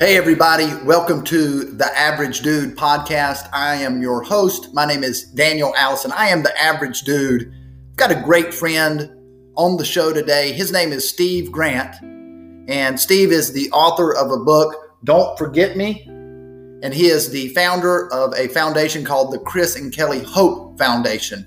[0.00, 3.50] Hey, everybody, welcome to the Average Dude podcast.
[3.52, 4.72] I am your host.
[4.72, 6.10] My name is Daniel Allison.
[6.12, 7.52] I am the Average Dude.
[7.90, 9.10] I've got a great friend
[9.56, 10.52] on the show today.
[10.52, 14.74] His name is Steve Grant, and Steve is the author of a book,
[15.04, 19.94] Don't Forget Me, and he is the founder of a foundation called the Chris and
[19.94, 21.46] Kelly Hope Foundation.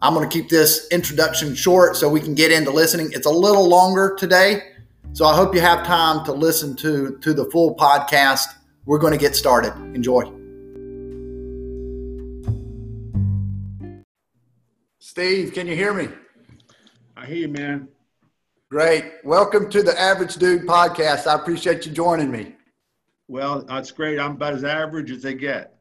[0.00, 3.10] I'm going to keep this introduction short so we can get into listening.
[3.12, 4.73] It's a little longer today
[5.14, 8.46] so I hope you have time to listen to, to the full podcast.
[8.84, 9.72] We're going to get started.
[9.94, 10.24] Enjoy.
[14.98, 16.08] Steve, can you hear me?
[17.16, 17.86] I hear you, man.
[18.68, 19.04] Great.
[19.22, 21.28] Welcome to the Average Dude podcast.
[21.28, 22.56] I appreciate you joining me.
[23.28, 24.18] Well, that's great.
[24.18, 25.76] I'm about as average as they get.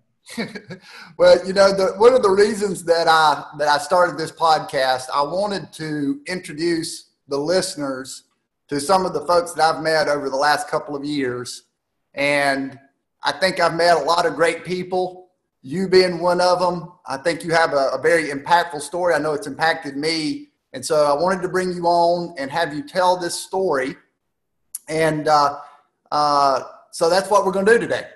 [1.18, 5.06] well, you know, the, one of the reasons that I that I started this podcast,
[5.12, 8.26] I wanted to introduce the listeners
[8.73, 11.64] to some of the folks that I've met over the last couple of years.
[12.16, 12.80] And
[13.23, 15.30] I think I've met a lot of great people,
[15.61, 16.92] you being one of them.
[17.06, 19.14] I think you have a, a very impactful story.
[19.14, 20.50] I know it's impacted me.
[20.73, 23.95] And so I wanted to bring you on and have you tell this story.
[24.89, 25.59] And uh,
[26.11, 28.08] uh, so that's what we're going to do today.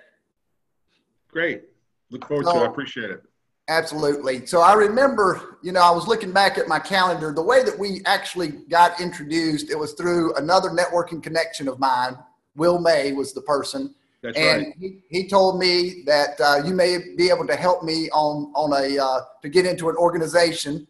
[1.30, 1.66] Great.
[2.10, 2.64] Look forward so, to it.
[2.64, 3.24] I appreciate it.
[3.70, 4.46] Absolutely.
[4.46, 7.34] So I remember, you know, I was looking back at my calendar.
[7.34, 12.18] The way that we actually got introduced, it was through another networking connection of mine.
[12.56, 13.94] Will May was the person.
[14.24, 14.76] That's and right.
[14.80, 18.74] he, he told me that uh, you may be able to help me on on
[18.74, 20.88] a uh, to get into an organization,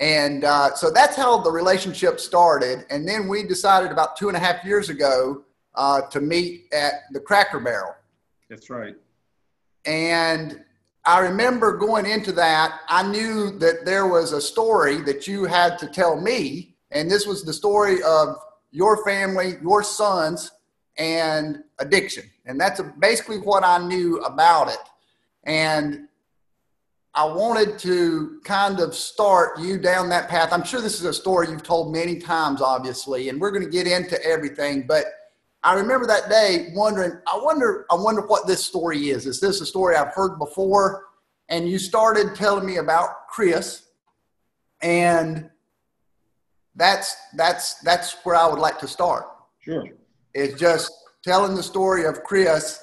[0.00, 2.86] and uh, so that's how the relationship started.
[2.88, 7.02] And then we decided about two and a half years ago uh, to meet at
[7.12, 7.94] the Cracker Barrel.
[8.48, 8.96] That's right.
[9.84, 10.64] And
[11.04, 15.78] I remember going into that, I knew that there was a story that you had
[15.78, 16.76] to tell me.
[16.92, 18.36] And this was the story of
[18.70, 20.50] your family, your sons,
[20.98, 22.24] and addiction.
[22.46, 24.78] And that's basically what I knew about it.
[25.44, 26.08] And
[27.14, 30.52] I wanted to kind of start you down that path.
[30.52, 33.70] I'm sure this is a story you've told many times, obviously, and we're going to
[33.70, 34.86] get into everything.
[34.86, 35.06] But
[35.64, 39.26] I remember that day wondering, I wonder, I wonder what this story is.
[39.26, 41.04] Is this a story I've heard before?
[41.48, 43.86] And you started telling me about Chris,
[44.80, 45.48] and
[46.74, 49.26] that's that's that's where I would like to start.
[49.60, 49.84] Sure.
[50.34, 52.80] It's just telling the story of Chris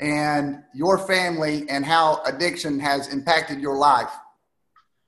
[0.00, 4.10] and your family and how addiction has impacted your life.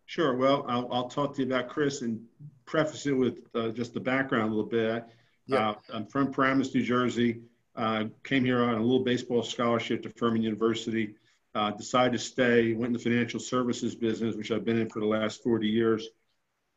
[0.07, 0.37] Sure.
[0.37, 2.23] Well, I'll, I'll talk to you about Chris and
[2.67, 5.05] preface it with uh, just the background a little bit.
[5.53, 5.71] Yeah.
[5.71, 7.43] Uh, I'm from Paramus, New Jersey.
[7.77, 11.15] Uh, came here on a little baseball scholarship to Furman University.
[11.55, 12.73] Uh, decided to stay.
[12.73, 16.09] Went in the financial services business, which I've been in for the last 40 years,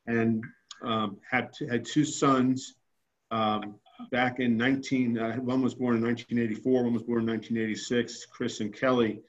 [0.05, 0.43] and
[0.81, 2.75] um, had two, had two sons.
[3.31, 3.75] Um,
[4.11, 8.25] back in 19, uh, one was born in 1984, one was born in 1986.
[8.25, 9.21] Chris and Kelly,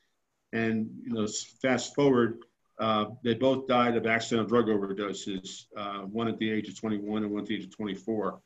[0.52, 1.28] and you know,
[1.62, 2.38] fast forward,
[2.80, 5.66] uh, they both died of accidental drug overdoses.
[5.76, 8.40] Uh, one at the age of 21 and one at the age of 24.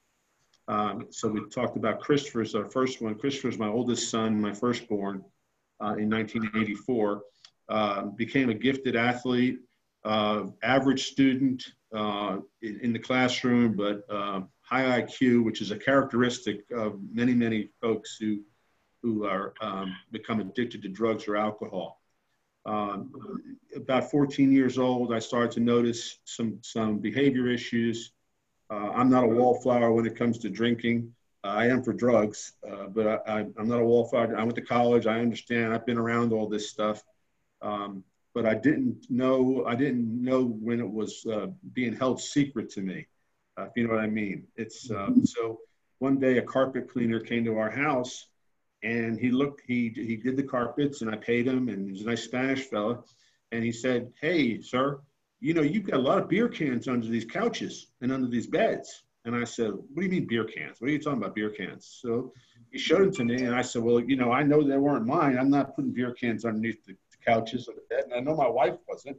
[0.68, 3.14] Um, so we talked about Christopher as our first one.
[3.16, 5.24] Christopher is my oldest son, my firstborn,
[5.80, 7.22] uh, in 1984.
[7.68, 9.60] Uh, became a gifted athlete,
[10.04, 15.76] uh, average student uh, in, in, the classroom, but uh, high IQ, which is a
[15.76, 18.40] characteristic of many, many folks who
[19.02, 22.00] who are um, become addicted to drugs or alcohol.
[22.66, 23.12] Um,
[23.74, 28.12] about 14 years old, I started to notice some some behavior issues
[28.70, 31.12] uh, I'm not a wallflower when it comes to drinking.
[31.42, 34.36] Uh, I am for drugs, uh, but I, am not a wallflower.
[34.36, 35.06] I went to college.
[35.06, 35.72] I understand.
[35.74, 37.02] I've been around all this stuff,
[37.62, 38.04] um,
[38.34, 39.64] but I didn't know.
[39.66, 43.06] I didn't know when it was uh, being held secret to me.
[43.58, 44.46] Uh, if you know what I mean.
[44.56, 45.60] It's uh, so.
[45.98, 48.28] One day, a carpet cleaner came to our house,
[48.82, 49.62] and he looked.
[49.66, 51.68] He he did the carpets, and I paid him.
[51.68, 53.02] And he was a nice Spanish fella,
[53.52, 55.00] and he said, "Hey, sir."
[55.40, 58.46] You know, you've got a lot of beer cans under these couches and under these
[58.46, 59.02] beds.
[59.24, 60.80] And I said, what do you mean beer cans?
[60.80, 61.98] What are you talking about beer cans?
[62.02, 62.32] So
[62.70, 65.06] he showed them to me and I said, well, you know, I know they weren't
[65.06, 65.38] mine.
[65.38, 68.04] I'm not putting beer cans underneath the, the couches or the bed.
[68.04, 69.16] And I know my wife wasn't.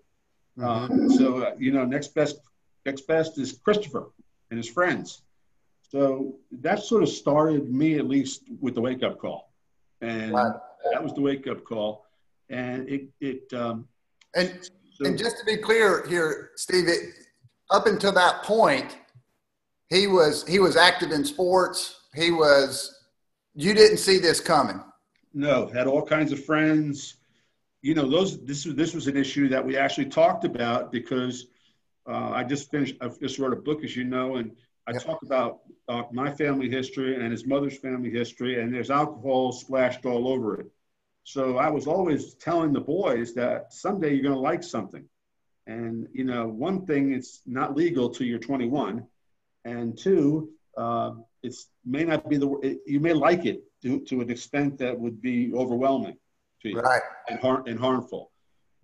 [0.57, 0.93] Mm-hmm.
[0.93, 2.39] Um, so, uh, you know, next best,
[2.85, 4.11] next best is Christopher
[4.49, 5.23] and his friends.
[5.89, 9.51] So that sort of started me at least with the wake up call.
[10.01, 10.61] And wow.
[10.91, 12.05] that was the wake up call.
[12.49, 13.87] And it, it, um,
[14.35, 14.69] and
[15.07, 17.09] and just to be clear here, Steve, it,
[17.69, 18.97] up until that point,
[19.89, 22.01] he was he was active in sports.
[22.15, 22.97] He was.
[23.53, 24.81] You didn't see this coming.
[25.33, 27.15] No, had all kinds of friends.
[27.81, 31.47] You know, those this was this was an issue that we actually talked about because
[32.07, 32.95] uh, I just finished.
[33.01, 34.51] I just wrote a book, as you know, and
[34.87, 35.03] I yep.
[35.03, 40.05] talk about uh, my family history and his mother's family history, and there's alcohol splashed
[40.05, 40.67] all over it.
[41.23, 45.05] So I was always telling the boys that someday you're going to like something.
[45.67, 49.05] And, you know, one thing, it's not legal till you're 21.
[49.63, 51.13] And two, uh,
[51.43, 54.99] it's may not be the, it, you may like it to, to an extent that
[54.99, 56.17] would be overwhelming
[56.61, 57.01] to you right.
[57.29, 58.31] and, har- and harmful.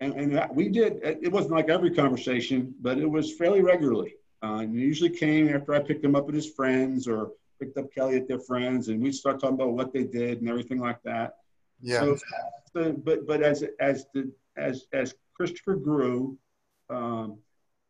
[0.00, 4.14] And, and we did, it wasn't like every conversation, but it was fairly regularly.
[4.42, 7.76] Uh, and it usually came after I picked him up at his friends or picked
[7.76, 10.78] up Kelly at their friends, and we'd start talking about what they did and everything
[10.78, 11.34] like that.
[11.80, 12.00] Yeah.
[12.00, 12.16] So,
[12.72, 16.38] so but but as as the as as Christopher grew,
[16.90, 17.38] um,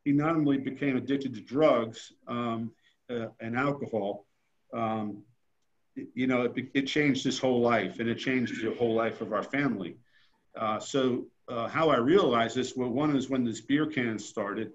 [0.04, 2.70] he not only became addicted to drugs um,
[3.10, 4.26] uh, and alcohol,
[4.72, 5.22] um,
[6.14, 9.32] you know, it, it changed his whole life, and it changed the whole life of
[9.32, 9.96] our family.
[10.56, 14.72] Uh, so uh, how I realized this, well, one is when this beer can started,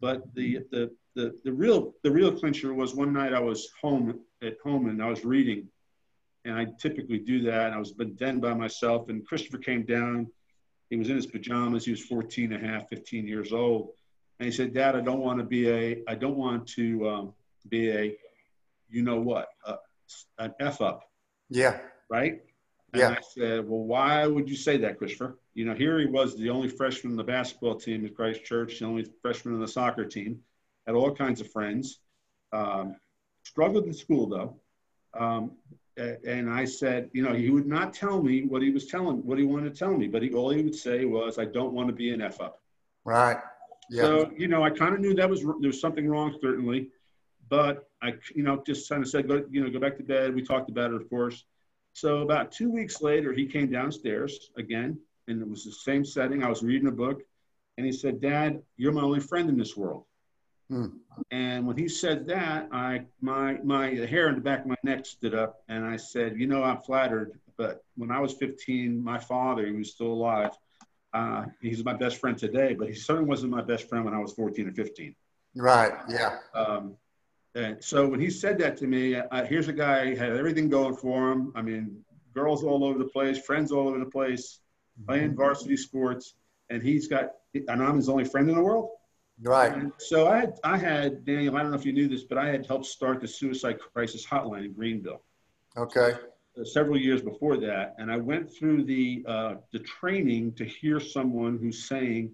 [0.00, 4.20] but the the the, the real the real clincher was one night I was home
[4.42, 5.68] at home and I was reading,
[6.44, 7.66] and I typically do that.
[7.66, 10.28] And I was then by myself, and Christopher came down.
[10.88, 11.84] He was in his pajamas.
[11.84, 13.90] He was 14 and a half, 15 years old,
[14.38, 17.34] and he said, "Dad, I don't want to be a I don't want to um,
[17.68, 18.16] be a,
[18.88, 19.76] you know what, uh,
[20.38, 21.04] an f up."
[21.48, 21.78] Yeah.
[22.08, 22.42] Right.
[22.92, 23.10] And yeah.
[23.10, 26.50] I said, "Well, why would you say that, Christopher?" You know, here he was, the
[26.50, 30.04] only freshman in the basketball team at Christ Church, the only freshman in the soccer
[30.04, 30.40] team
[30.86, 32.00] had all kinds of friends.
[32.52, 32.96] Um,
[33.44, 34.56] struggled in school though.
[35.18, 35.52] Um,
[36.26, 39.38] and I said, you know, he would not tell me what he was telling, what
[39.38, 41.88] he wanted to tell me, but he, all he would say was, I don't want
[41.88, 42.60] to be an F up.
[43.04, 43.38] Right.
[43.90, 44.02] Yeah.
[44.02, 46.88] So, you know, I kind of knew that was, there was something wrong, certainly,
[47.48, 50.34] but I, you know, just kind of said, go, you know, go back to bed.
[50.34, 51.44] We talked about it, of course.
[51.92, 54.98] So about two weeks later, he came downstairs again,
[55.28, 56.44] and it was the same setting.
[56.44, 57.20] I was reading a book,
[57.76, 60.04] and he said, Dad, you're my only friend in this world.
[60.70, 60.86] Hmm.
[61.32, 65.04] And when he said that, I my my hair in the back of my neck
[65.04, 69.18] stood up, and I said, "You know, I'm flattered, but when I was 15, my
[69.18, 70.52] father, he was still alive,
[71.12, 74.20] uh, he's my best friend today, but he certainly wasn't my best friend when I
[74.20, 75.16] was 14 or 15."
[75.56, 75.92] Right.
[76.08, 76.38] Yeah.
[76.54, 76.96] Um,
[77.56, 80.94] and so when he said that to me, uh, here's a guy had everything going
[80.94, 81.52] for him.
[81.56, 84.60] I mean, girls all over the place, friends all over the place,
[85.04, 86.34] playing varsity sports,
[86.68, 88.90] and he's got, and I'm his only friend in the world.
[89.42, 89.72] Right.
[89.72, 91.56] And so I had, I had Daniel.
[91.56, 94.26] I don't know if you knew this, but I had helped start the suicide crisis
[94.26, 95.22] hotline in Greenville.
[95.76, 96.12] Okay.
[96.58, 100.98] Uh, several years before that, and I went through the uh, the training to hear
[101.00, 102.32] someone who's saying,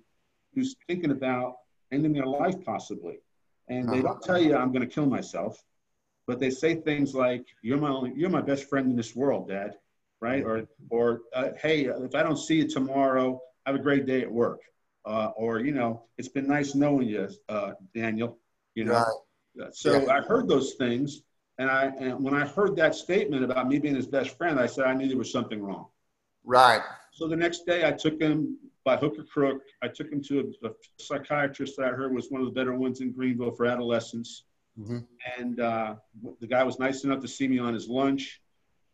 [0.54, 1.56] who's thinking about
[1.92, 3.18] ending their life possibly,
[3.68, 5.62] and they don't tell you I'm going to kill myself,
[6.26, 9.48] but they say things like, "You're my only, you're my best friend in this world,
[9.48, 9.74] Dad,"
[10.20, 10.42] right?
[10.42, 14.32] Or or uh, Hey, if I don't see you tomorrow, have a great day at
[14.32, 14.60] work
[15.06, 18.38] uh, or you know, it's been nice knowing you, uh, Daniel.
[18.74, 19.04] You know,
[19.56, 19.74] right.
[19.74, 20.12] so yeah.
[20.12, 21.22] I heard those things,
[21.58, 24.66] and I and when I heard that statement about me being his best friend, I
[24.66, 25.86] said I knew there was something wrong.
[26.44, 26.82] Right.
[27.12, 29.62] So the next day, I took him by hook or crook.
[29.82, 32.74] I took him to a, a psychiatrist that I heard was one of the better
[32.74, 34.44] ones in Greenville for adolescents.
[34.78, 34.98] Mm-hmm.
[35.38, 35.94] And uh,
[36.40, 38.42] the guy was nice enough to see me on his lunch.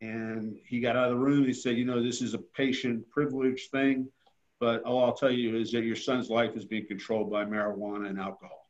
[0.00, 1.44] And he got out of the room.
[1.44, 4.08] He said, "You know, this is a patient privilege thing."
[4.62, 8.08] But all I'll tell you is that your son's life is being controlled by marijuana
[8.08, 8.68] and alcohol.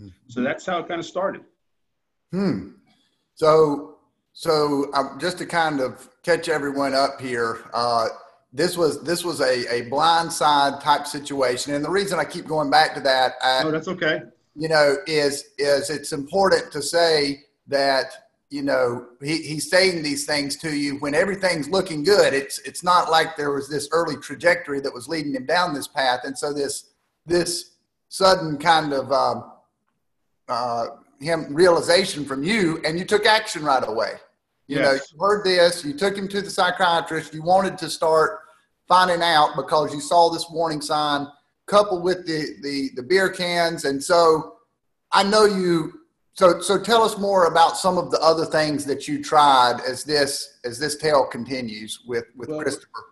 [0.00, 0.08] Mm-hmm.
[0.28, 1.42] So that's how it kind of started.
[2.32, 2.70] Hmm.
[3.34, 3.98] So,
[4.32, 8.08] so um, just to kind of catch everyone up here, uh,
[8.54, 12.70] this was this was a, a blindside type situation, and the reason I keep going
[12.70, 14.22] back to that, I, oh, that's okay.
[14.56, 18.06] You know, is is it's important to say that
[18.50, 22.34] you know he, he's saying these things to you when everything's looking good.
[22.34, 25.86] It's it's not like there was this early trajectory that was leading him down this
[25.86, 26.20] path.
[26.24, 26.90] And so this
[27.26, 27.76] this
[28.08, 29.52] sudden kind of um,
[30.48, 30.86] uh,
[31.20, 34.14] him realization from you and you took action right away.
[34.66, 34.84] You yes.
[34.84, 38.40] know you heard this you took him to the psychiatrist you wanted to start
[38.88, 41.28] finding out because you saw this warning sign
[41.66, 43.84] coupled with the the, the beer cans.
[43.84, 44.56] And so
[45.12, 45.99] i know you
[46.34, 50.04] so, so tell us more about some of the other things that you tried as
[50.04, 53.04] this as this tale continues with with well, Christopher.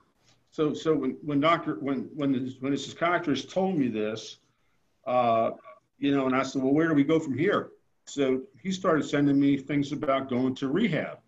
[0.51, 4.39] So, so when when doctor when when the, when the psychiatrist told me this,
[5.07, 5.51] uh,
[5.99, 7.71] you know, and I said, well, where do we go from here?
[8.07, 11.19] So he started sending me things about going to rehab,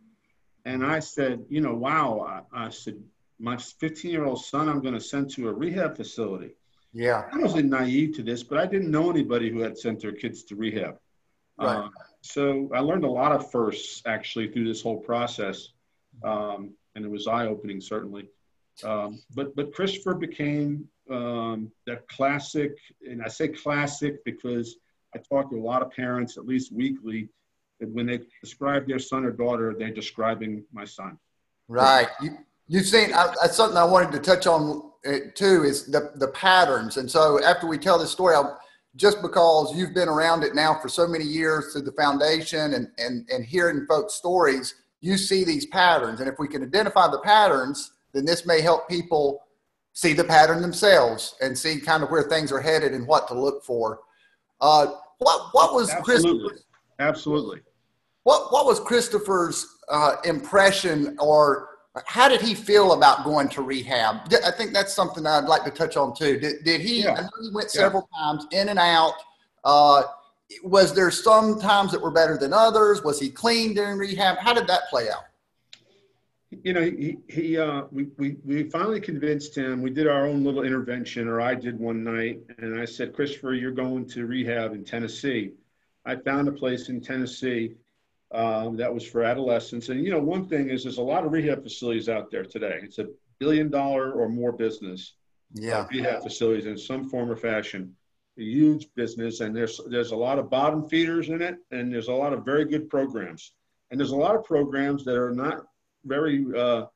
[0.64, 2.44] and I said, you know, wow.
[2.52, 2.96] I, I said,
[3.38, 6.52] my 15 year old son, I'm going to send to a rehab facility.
[6.92, 10.12] Yeah, I wasn't naive to this, but I didn't know anybody who had sent their
[10.12, 10.98] kids to rehab.
[11.60, 11.76] Right.
[11.76, 11.90] Um,
[12.22, 15.68] so I learned a lot of firsts actually through this whole process,
[16.24, 18.28] um, and it was eye opening certainly.
[18.84, 24.76] Um, but but Christopher became um, that classic, and I say classic because
[25.14, 27.28] I talk to a lot of parents at least weekly
[27.80, 31.18] that when they describe their son or daughter, they're describing my son.
[31.68, 32.08] Right.
[32.20, 32.38] You,
[32.68, 36.28] you've seen, I, that's something I wanted to touch on uh, too, is the, the
[36.28, 36.98] patterns.
[36.98, 38.60] And so after we tell this story, I'll,
[38.96, 42.88] just because you've been around it now for so many years through the foundation and,
[42.98, 46.20] and, and hearing folks' stories, you see these patterns.
[46.20, 49.44] And if we can identify the patterns, then this may help people
[49.92, 53.34] see the pattern themselves and see kind of where things are headed and what to
[53.34, 54.00] look for.
[54.60, 54.86] Uh,
[55.18, 56.56] what, what was Absolutely.
[56.98, 57.60] Absolutely.
[58.24, 61.69] What, what was Christopher's uh, impression or
[62.06, 64.32] how did he feel about going to rehab?
[64.44, 66.38] I think that's something I'd like to touch on too.
[66.38, 67.14] Did, did he, yeah.
[67.14, 68.24] I know he went several yeah.
[68.24, 69.14] times in and out.
[69.64, 70.02] Uh,
[70.62, 73.02] was there some times that were better than others?
[73.02, 74.38] Was he clean during rehab?
[74.38, 75.24] How did that play out?
[76.64, 79.82] You know, he, he uh, we, we, we finally convinced him.
[79.82, 83.54] We did our own little intervention, or I did one night, and I said, Christopher,
[83.54, 85.52] you're going to rehab in Tennessee.
[86.04, 87.74] I found a place in Tennessee
[88.32, 89.88] um, that was for adolescents.
[89.88, 92.80] And you know, one thing is there's a lot of rehab facilities out there today.
[92.82, 93.06] It's a
[93.38, 95.14] billion dollar or more business.
[95.54, 95.86] Yeah.
[95.90, 97.96] Rehab facilities in some form or fashion.
[98.38, 102.08] A huge business, and there's there's a lot of bottom feeders in it, and there's
[102.08, 103.52] a lot of very good programs,
[103.90, 105.66] and there's a lot of programs that are not
[106.04, 106.86] very uh,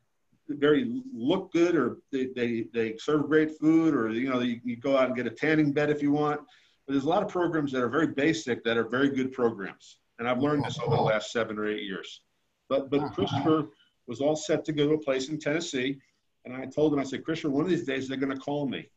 [0.48, 4.76] very look good, or they, they, they serve great food, or you know you, you
[4.76, 6.40] go out and get a tanning bed if you want.
[6.86, 9.98] But there's a lot of programs that are very basic that are very good programs
[10.18, 11.04] and I've learned this over the uh-huh.
[11.04, 12.21] last seven or eight years.
[12.68, 13.14] But but uh-huh.
[13.14, 13.68] Christopher
[14.06, 15.99] was all set to go to a place in Tennessee,
[16.44, 18.68] and I told him, I said, Christopher, one of these days they're going to call
[18.68, 18.88] me.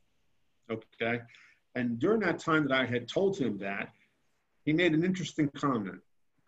[0.70, 1.22] Okay.
[1.76, 3.90] And during that time that I had told him that,
[4.66, 6.00] he made an interesting comment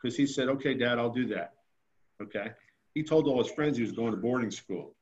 [0.02, 1.54] because he said, Okay, Dad, I'll do that.
[2.22, 2.52] Okay.
[2.96, 4.96] He told all his friends he was going to boarding school.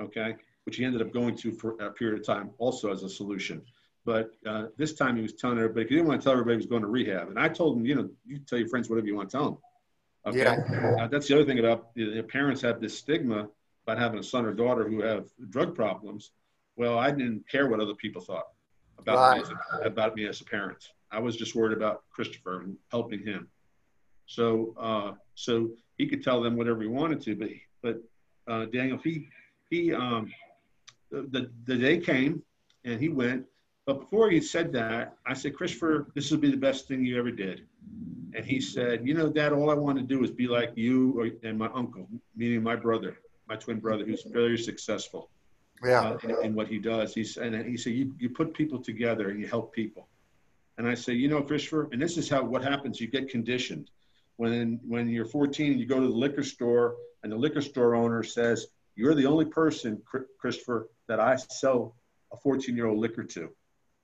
[0.00, 0.36] Okay.
[0.64, 3.62] Which he ended up going to for a period of time also as a solution.
[4.04, 6.58] But uh, this time he was telling everybody, he didn't want to tell everybody he
[6.58, 7.28] was going to rehab.
[7.28, 9.44] And I told him, you know, you tell your friends whatever you want to tell
[9.44, 9.58] them.
[10.26, 10.38] Okay.
[10.38, 10.96] Yeah.
[11.00, 13.48] Uh, that's the other thing about you know, their parents have this stigma
[13.86, 16.32] about having a son or daughter who have drug problems.
[16.76, 18.48] Well, I didn't care what other people thought
[18.98, 19.36] about, right.
[19.36, 20.90] me, as a, about me as a parent.
[21.10, 23.48] I was just worried about Christopher and helping him.
[24.26, 27.48] So, uh, so he could tell them whatever he wanted to, but,
[27.82, 29.28] but uh, Daniel, he,
[29.70, 30.32] he, um,
[31.10, 32.42] the, the day came
[32.84, 33.44] and he went
[33.86, 37.18] but before he said that, I said, Christopher, this will be the best thing you
[37.18, 37.66] ever did.
[38.34, 41.18] And he said, You know, Dad, all I want to do is be like you
[41.18, 45.30] or, and my uncle, meaning my brother, my twin brother, who's very successful
[45.84, 46.00] yeah.
[46.00, 47.14] Uh, in, in, what he does.
[47.14, 50.08] He's, and he said, you, you put people together and you help people.
[50.78, 53.90] And I say, You know, Christopher, and this is how what happens you get conditioned.
[54.36, 58.22] When, when you're 14, you go to the liquor store, and the liquor store owner
[58.22, 60.02] says, You're the only person,
[60.38, 61.94] Christopher, that I sell
[62.32, 63.50] a 14 year old liquor to.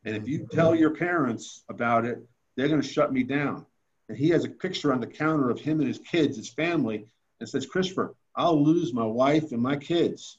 [0.04, 2.18] And if you tell your parents about it,
[2.56, 3.66] they're going to shut me down.
[4.08, 7.06] And he has a picture on the counter of him and his kids, his family,
[7.38, 10.38] and says, Christopher, I'll lose my wife and my kids.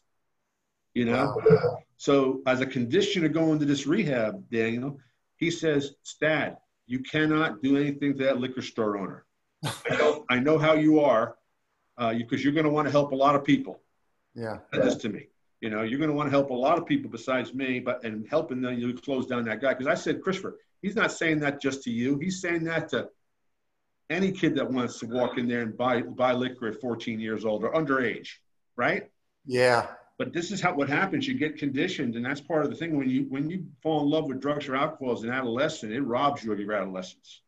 [0.94, 1.36] You know?
[1.46, 1.80] Wow.
[1.98, 5.00] So, as a condition of going to this rehab, Daniel,
[5.38, 9.26] he says, Stad, you cannot do anything to that liquor store owner.
[9.64, 11.38] I know, I know how you are
[11.98, 13.80] because uh, you're going to want to help a lot of people.
[14.34, 14.58] Yeah.
[14.72, 15.28] That's to me.
[15.62, 18.04] You know, you're going to want to help a lot of people besides me, but
[18.04, 19.74] and helping them, you close down that guy.
[19.74, 22.18] Because I said, Christopher, he's not saying that just to you.
[22.18, 23.10] He's saying that to
[24.10, 27.46] any kid that wants to walk in there and buy buy liquor at 14 years
[27.46, 28.30] old or underage,
[28.76, 29.10] right?
[29.46, 29.88] Yeah.
[30.18, 31.28] But this is how what happens.
[31.28, 32.98] You get conditioned, and that's part of the thing.
[32.98, 36.02] When you when you fall in love with drugs or alcohol as an adolescent, it
[36.02, 37.42] robs you of your adolescence.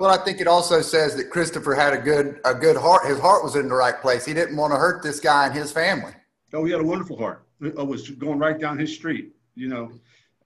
[0.00, 3.06] Well, I think it also says that Christopher had a good a good heart.
[3.06, 4.24] His heart was in the right place.
[4.24, 6.12] He didn't want to hurt this guy and his family.
[6.54, 7.46] Oh, he had a wonderful heart.
[7.60, 9.32] It was going right down his street.
[9.54, 9.92] You know,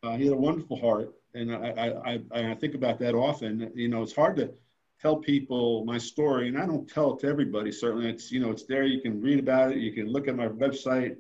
[0.03, 3.71] uh, he had a wonderful heart, and I, I, I, think about that often.
[3.75, 4.53] You know, it's hard to
[5.01, 7.73] tell people my story, and I don't tell it to everybody.
[7.73, 8.85] Certainly, it's you know, it's there.
[8.85, 9.79] You can read about it.
[9.79, 11.17] You can look at my website.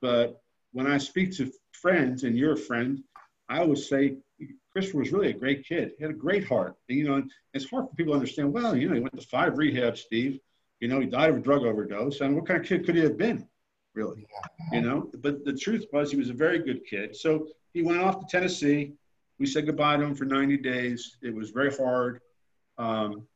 [0.00, 3.02] But when I speak to friends, and you're a friend,
[3.48, 4.16] I always say
[4.72, 5.92] Christopher was really a great kid.
[5.98, 6.76] He had a great heart.
[6.88, 7.22] And, you know,
[7.52, 8.52] it's hard for people to understand.
[8.52, 10.38] Well, you know, he went to five rehabs, Steve.
[10.78, 12.20] You know, he died of a drug overdose.
[12.20, 13.46] And what kind of kid could he have been?
[13.94, 14.26] Really,
[14.72, 15.10] you know.
[15.18, 17.16] But the truth was, he was a very good kid.
[17.16, 18.92] So he went off to Tennessee.
[19.38, 21.16] We said goodbye to him for 90 days.
[21.22, 22.20] It was very hard.
[22.78, 23.26] Um,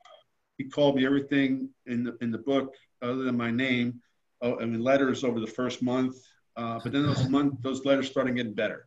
[0.59, 4.01] he called me everything in the in the book other than my name.
[4.41, 6.17] Oh, I mean letters over the first month.
[6.57, 8.87] Uh, but then those month those letters started getting better.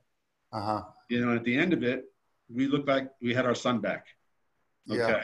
[0.54, 0.84] Uh-huh.
[1.10, 2.06] You know, at the end of it,
[2.50, 4.06] we looked like we had our son back.
[4.90, 5.00] Okay.
[5.00, 5.24] Yeah.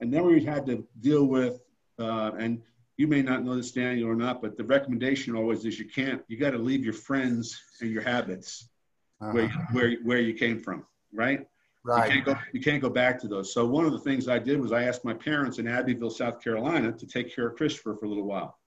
[0.00, 1.60] And then we had to deal with
[1.98, 2.62] uh, and
[2.96, 6.22] you may not know this, Daniel, or not, but the recommendation always is you can't,
[6.28, 8.68] you got to leave your friends and your habits
[9.20, 9.32] uh-huh.
[9.32, 11.46] where, where, where you came from, right?
[11.84, 12.06] Right.
[12.06, 13.52] You can't, go, you can't go back to those.
[13.54, 16.42] So one of the things I did was I asked my parents in Abbeville, South
[16.42, 18.58] Carolina, to take care of Christopher for a little while.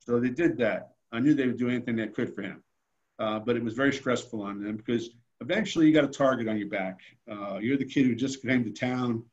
[0.00, 0.90] So they did that.
[1.10, 2.62] I knew they would do anything they could for him,
[3.18, 6.58] uh, but it was very stressful on them because eventually you got a target on
[6.58, 7.00] your back.
[7.30, 9.24] Uh, you're the kid who just came to town.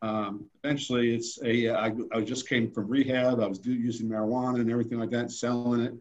[0.00, 3.40] Um, eventually, it's a I, I just came from rehab.
[3.40, 5.94] I was do, using marijuana and everything like that, selling it,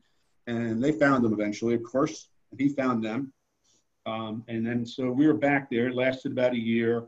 [0.45, 1.73] and they found them eventually.
[1.73, 3.33] Of course, And he found them
[4.07, 5.87] um, and then so we were back there.
[5.87, 7.03] It lasted about a year.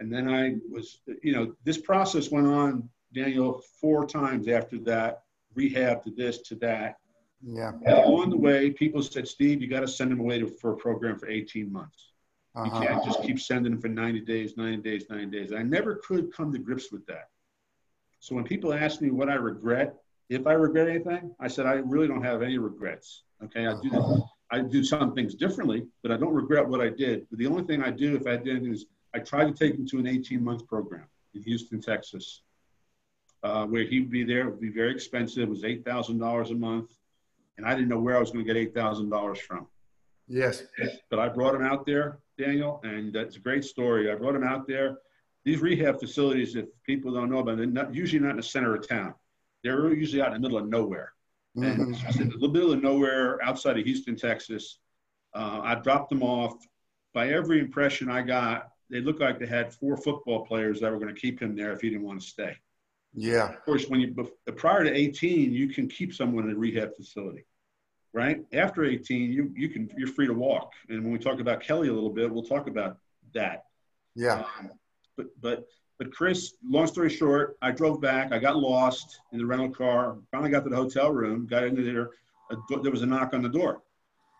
[0.00, 5.22] And then I was, you know, this process went on, Daniel, four times after that
[5.54, 6.96] rehab to this to that.
[7.44, 7.72] Yeah.
[7.84, 10.72] And along the way, people said, Steve, you got to send him away to, for
[10.72, 12.11] a program for 18 months.
[12.54, 12.80] Uh-huh.
[12.80, 15.52] You can't just keep sending them for 90 days, 90 days, 90 days.
[15.52, 17.28] I never could come to grips with that.
[18.20, 19.96] So when people ask me what I regret,
[20.28, 23.24] if I regret anything, I said, I really don't have any regrets.
[23.44, 23.66] Okay.
[23.66, 24.22] I do this.
[24.52, 27.26] I do some things differently, but I don't regret what I did.
[27.30, 29.78] But the only thing I do, if I did anything, is I tried to take
[29.78, 32.42] him to an 18 month program in Houston, Texas,
[33.42, 34.42] uh, where he would be there.
[34.42, 35.44] It would be very expensive.
[35.44, 36.90] It was $8,000 a month.
[37.56, 39.66] And I didn't know where I was going to get $8,000 from.
[40.28, 40.62] Yes.
[41.10, 44.10] But I brought him out there, Daniel, and it's a great story.
[44.10, 44.98] I brought him out there.
[45.44, 48.42] These rehab facilities, if people don't know about them, they're not, usually not in the
[48.42, 49.14] center of town.
[49.64, 51.12] They're usually out in the middle of nowhere.
[51.56, 52.22] And mm-hmm.
[52.22, 54.78] a little bit of nowhere outside of Houston, Texas.
[55.34, 56.54] Uh, I dropped them off.
[57.12, 60.98] By every impression I got, they looked like they had four football players that were
[60.98, 62.56] going to keep him there if he didn't want to stay.
[63.14, 63.50] Yeah.
[63.50, 67.44] Of course, when you prior to 18, you can keep someone in a rehab facility,
[68.12, 68.40] right?
[68.52, 70.72] After 18, you you can you're free to walk.
[70.88, 72.98] And when we talk about Kelly a little bit, we'll talk about
[73.34, 73.64] that.
[74.14, 74.44] Yeah.
[74.58, 74.70] Um,
[75.16, 75.66] but but
[75.98, 78.32] but Chris, long story short, I drove back.
[78.32, 80.16] I got lost in the rental car.
[80.30, 81.46] Finally got to the hotel room.
[81.46, 82.10] Got into there.
[82.82, 83.82] there was a knock on the door,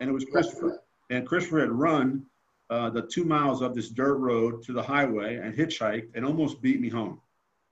[0.01, 0.83] and it was Christopher.
[1.11, 2.25] And Christopher had run
[2.71, 6.63] uh, the two miles of this dirt road to the highway and hitchhiked and almost
[6.63, 7.21] beat me home.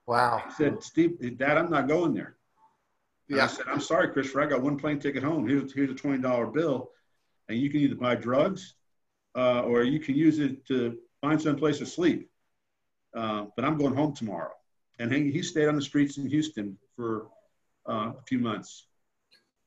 [0.07, 0.43] Wow.
[0.47, 2.37] He said, "Steve, Dad, I'm not going there."
[3.37, 3.45] Yeah.
[3.45, 4.43] I said, "I'm sorry, Christopher.
[4.43, 5.49] I got one plane ticket home.
[5.49, 6.91] Here's here's a twenty dollar bill,
[7.49, 8.75] and you can either buy drugs,
[9.37, 12.31] uh, or you can use it to find some place to sleep."
[13.15, 14.53] uh, but I'm going home tomorrow.
[14.99, 17.29] And he, he stayed on the streets in Houston for
[17.89, 18.87] uh, a few months.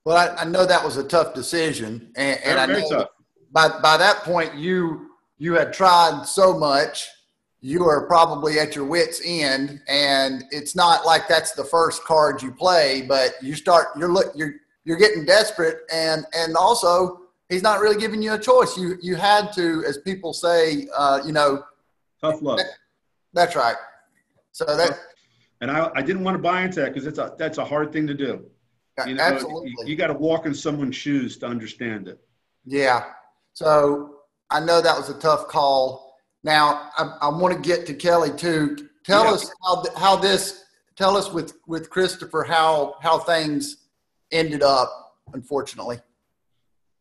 [0.06, 3.08] Well, I, I, know that was a tough decision, and, and I know
[3.54, 7.08] by by that point you you had tried so much,
[7.63, 12.41] you are probably at your wits' end, and it's not like that's the first card
[12.41, 17.63] you play, but you start you're look you're you're getting desperate, and and also he's
[17.63, 18.78] not really giving you a choice.
[18.78, 21.63] You you had to, as people say, uh, you know,
[22.19, 22.60] tough luck.
[23.32, 23.78] That's right.
[24.52, 24.99] So that.
[25.62, 27.93] And I, I didn't want to buy into that because it's a that's a hard
[27.93, 28.45] thing to do.
[29.08, 29.69] You know, absolutely.
[29.69, 32.19] You, you got to walk in someone's shoes to understand it.
[32.65, 33.06] Yeah.
[33.54, 34.15] So
[34.49, 36.03] I know that was a tough call.
[36.43, 38.89] Now I, I want to get to Kelly too.
[39.03, 39.32] Tell yeah.
[39.32, 40.63] us how how this.
[40.95, 43.77] Tell us with with Christopher how how things
[44.32, 45.15] ended up.
[45.34, 45.99] Unfortunately.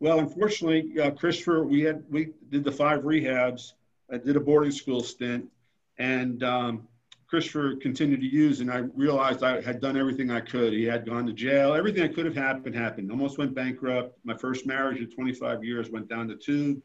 [0.00, 3.72] Well, unfortunately, uh, Christopher, we had we did the five rehabs.
[4.12, 5.48] I did a boarding school stint,
[5.98, 6.88] and um,
[7.28, 10.72] Christopher continued to use, and I realized I had done everything I could.
[10.72, 11.72] He had gone to jail.
[11.72, 13.10] Everything that could have happened happened.
[13.10, 14.18] Almost went bankrupt.
[14.24, 16.82] My first marriage in 25 years went down to two.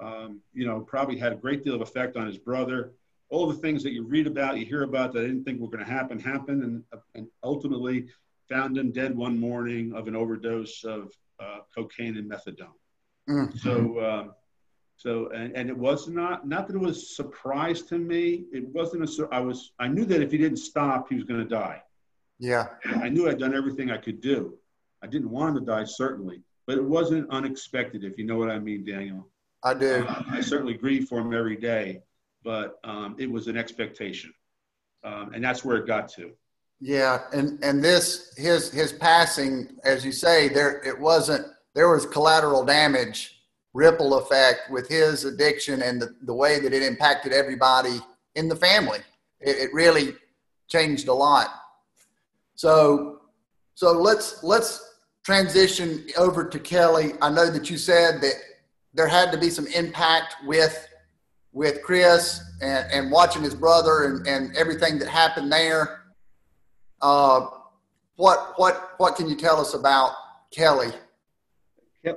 [0.00, 2.92] Um, you know, probably had a great deal of effect on his brother.
[3.30, 5.68] All the things that you read about, you hear about that I didn't think were
[5.68, 6.84] going to happen, happened, and,
[7.14, 8.06] and ultimately
[8.48, 12.78] found him dead one morning of an overdose of uh, cocaine and methadone.
[13.28, 13.58] Mm-hmm.
[13.58, 14.34] So, um,
[14.96, 18.44] so, and, and it was not, not that it was a surprise to me.
[18.52, 21.40] It wasn't a, I was, I knew that if he didn't stop, he was going
[21.40, 21.82] to die.
[22.38, 22.66] Yeah.
[22.84, 24.54] And I knew I'd done everything I could do.
[25.02, 28.50] I didn't want him to die, certainly, but it wasn't unexpected, if you know what
[28.50, 29.28] I mean, Daniel.
[29.62, 30.06] I do.
[30.08, 32.02] Uh, I certainly grieve for him every day,
[32.42, 34.32] but um, it was an expectation.
[35.04, 36.30] Um, and that's where it got to.
[36.80, 37.22] Yeah.
[37.32, 42.64] And, and this, his, his passing, as you say, there, it wasn't, there was collateral
[42.64, 43.34] damage
[43.74, 48.00] ripple effect with his addiction and the, the way that it impacted everybody
[48.34, 49.00] in the family.
[49.40, 50.14] It, it really
[50.68, 51.48] changed a lot.
[52.54, 53.20] So,
[53.74, 57.12] so let's let's transition over to Kelly.
[57.22, 58.34] I know that you said that
[58.98, 60.88] there had to be some impact with
[61.52, 66.02] with Chris and, and watching his brother and, and everything that happened there.
[67.00, 67.46] Uh,
[68.16, 70.14] what what what can you tell us about
[70.50, 70.90] Kelly?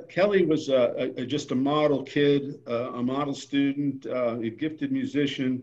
[0.09, 4.91] Kelly was a, a, just a model kid, uh, a model student, uh, a gifted
[4.91, 5.61] musician,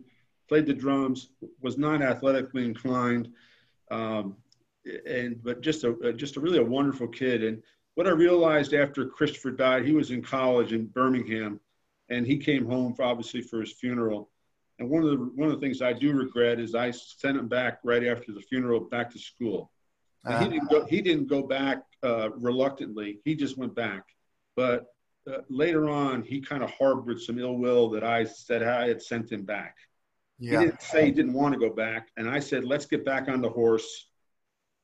[0.48, 1.30] played the drums,
[1.62, 3.32] was not athletically inclined,
[3.90, 4.36] um,
[5.06, 7.42] and but just a just a really a wonderful kid.
[7.42, 7.60] And
[7.98, 11.58] what I realized after Christopher died, he was in college in Birmingham,
[12.08, 14.30] and he came home for obviously for his funeral.
[14.78, 17.48] And one of the one of the things I do regret is I sent him
[17.48, 19.72] back right after the funeral back to school.
[20.24, 20.38] Uh-huh.
[20.38, 20.86] He didn't go.
[20.86, 23.18] He didn't go back uh, reluctantly.
[23.24, 24.04] He just went back.
[24.54, 24.86] But
[25.28, 29.02] uh, later on, he kind of harbored some ill will that I said I had
[29.02, 29.74] sent him back.
[30.38, 30.60] Yeah.
[30.60, 33.28] He didn't say he didn't want to go back, and I said, "Let's get back
[33.28, 34.06] on the horse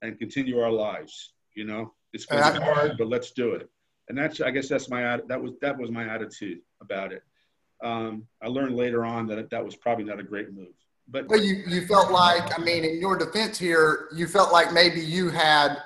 [0.03, 3.69] and continue our lives." You know, it's going to be hard, but let's do it.
[4.09, 7.23] And that's, I guess, that's my that was that was my attitude about it.
[7.83, 10.69] Um, I learned later on that that was probably not a great move.
[11.09, 14.73] But well, you you felt like, I mean, in your defense here, you felt like
[14.73, 15.77] maybe you had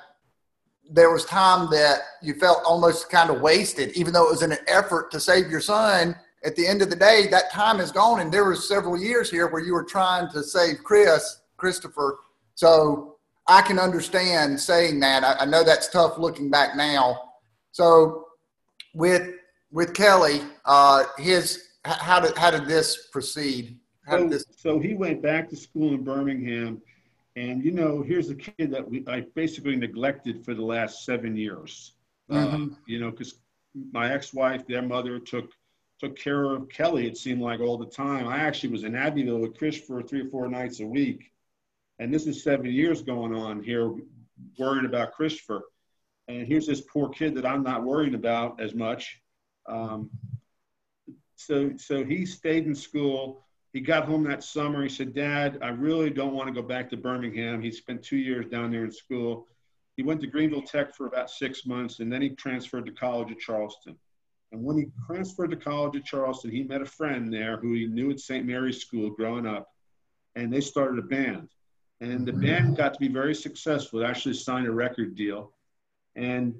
[0.91, 4.51] there was time that you felt almost kind of wasted, even though it was in
[4.51, 6.15] an effort to save your son.
[6.43, 9.29] At the end of the day, that time is gone, and there were several years
[9.29, 12.19] here where you were trying to save Chris, Christopher.
[12.55, 13.08] So
[13.49, 15.23] I can understand saying that.
[15.23, 17.31] I, I know that's tough looking back now.
[17.71, 18.27] So
[18.93, 19.35] with
[19.71, 23.77] with Kelly, uh, his how did how did this proceed?
[24.05, 26.81] How so, did this- so he went back to school in Birmingham
[27.39, 31.37] and you know, here's a kid that we I basically neglected for the last seven
[31.37, 31.93] years.
[32.29, 32.73] Mm-hmm.
[32.73, 33.35] Uh, you know, because
[33.91, 35.51] my ex-wife, their mother took
[35.99, 37.07] took care of Kelly.
[37.07, 38.27] It seemed like all the time.
[38.27, 41.31] I actually was in Abbeville with Chris for three or four nights a week,
[41.99, 43.93] and this is seven years going on here,
[44.57, 45.63] worried about Christopher.
[46.27, 49.21] And here's this poor kid that I'm not worrying about as much.
[49.67, 50.09] Um,
[51.35, 54.81] so so he stayed in school he got home that summer.
[54.81, 57.61] He said, Dad, I really don't want to go back to Birmingham.
[57.61, 59.47] He spent two years down there in school.
[59.95, 63.31] He went to Greenville Tech for about six months, and then he transferred to college
[63.31, 63.95] at Charleston.
[64.51, 67.85] And when he transferred to college at Charleston, he met a friend there who he
[67.85, 68.45] knew at St.
[68.45, 69.67] Mary's School growing up,
[70.35, 71.49] and they started a band.
[72.01, 74.01] And the band got to be very successful.
[74.01, 75.51] It actually signed a record deal.
[76.15, 76.55] And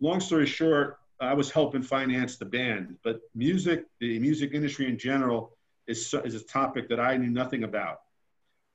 [0.00, 2.96] long story short, I was helping finance the band.
[3.04, 7.64] But music, the music industry in general, is, is a topic that I knew nothing
[7.64, 8.00] about.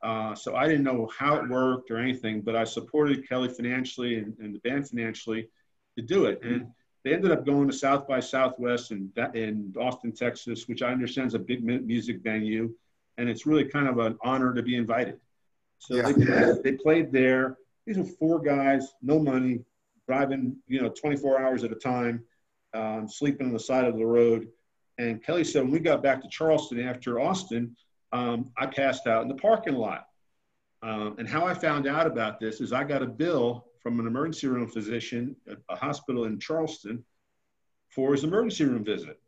[0.01, 4.17] Uh, so I didn't know how it worked or anything, but I supported Kelly financially
[4.19, 5.49] and, and, the band financially
[5.97, 6.41] to do it.
[6.43, 6.67] And
[7.03, 11.27] they ended up going to South by Southwest in, in Austin, Texas, which I understand
[11.27, 12.73] is a big music venue.
[13.17, 15.19] And it's really kind of an honor to be invited.
[15.79, 16.11] So yeah.
[16.11, 17.57] they, they played there.
[17.85, 19.63] These are four guys, no money,
[20.07, 22.23] driving, you know, 24 hours at a time,
[22.73, 24.47] um, sleeping on the side of the road.
[24.97, 27.75] And Kelly said, when we got back to Charleston after Austin,
[28.11, 30.07] um, I passed out in the parking lot.
[30.81, 34.07] Um, and how I found out about this is I got a bill from an
[34.07, 37.03] emergency room physician at a hospital in Charleston
[37.89, 39.19] for his emergency room visit.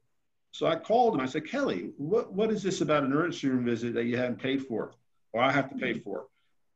[0.52, 1.22] So I called him.
[1.22, 4.40] I said, Kelly, what, what is this about an emergency room visit that you haven't
[4.40, 4.94] paid for
[5.34, 6.28] or I have to pay for?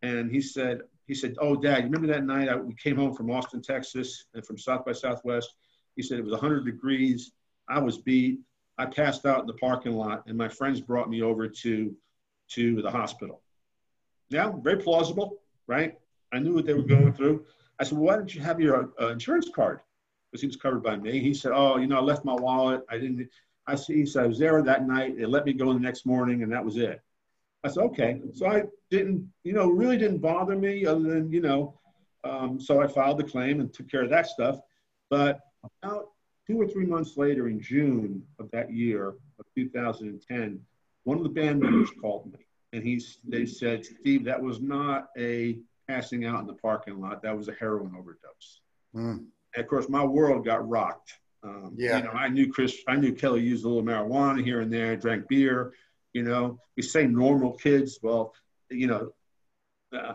[0.01, 3.13] And he said, he said, oh, Dad, you remember that night I, we came home
[3.13, 5.55] from Austin, Texas, and from South by Southwest?
[5.95, 7.31] He said it was 100 degrees.
[7.69, 8.39] I was beat.
[8.77, 11.95] I passed out in the parking lot, and my friends brought me over to
[12.49, 13.41] to the hospital.
[14.29, 15.97] Yeah, very plausible, right?
[16.33, 17.45] I knew what they were going through.
[17.79, 19.81] I said, well, "Why didn't you have your uh, insurance card?"
[20.31, 21.19] Because he was covered by me.
[21.19, 22.81] He said, "Oh, you know, I left my wallet.
[22.89, 23.29] I didn't."
[23.67, 23.95] I see.
[23.95, 25.17] He said, "I was there that night.
[25.17, 27.01] They let me go the next morning, and that was it."
[27.63, 31.41] I said, "Okay." So I didn't, you know, really didn't bother me, other than you
[31.41, 31.79] know.
[32.23, 34.59] Um, so I filed the claim and took care of that stuff.
[35.09, 35.39] But
[35.81, 36.09] about
[36.47, 40.59] two or three months later, in June of that year of 2010,
[41.03, 42.39] one of the band members called me,
[42.73, 47.21] and he's they said, Steve, that was not a passing out in the parking lot.
[47.21, 48.61] That was a heroin overdose.
[48.95, 49.25] Mm.
[49.55, 51.13] And of course, my world got rocked.
[51.43, 51.97] Um, yeah.
[51.97, 54.95] You know, I knew Chris, I knew Kelly used a little marijuana here and there,
[54.95, 55.73] drank beer.
[56.13, 57.99] You know, we say normal kids.
[58.01, 58.33] Well,
[58.69, 59.11] you know,
[59.95, 60.13] uh,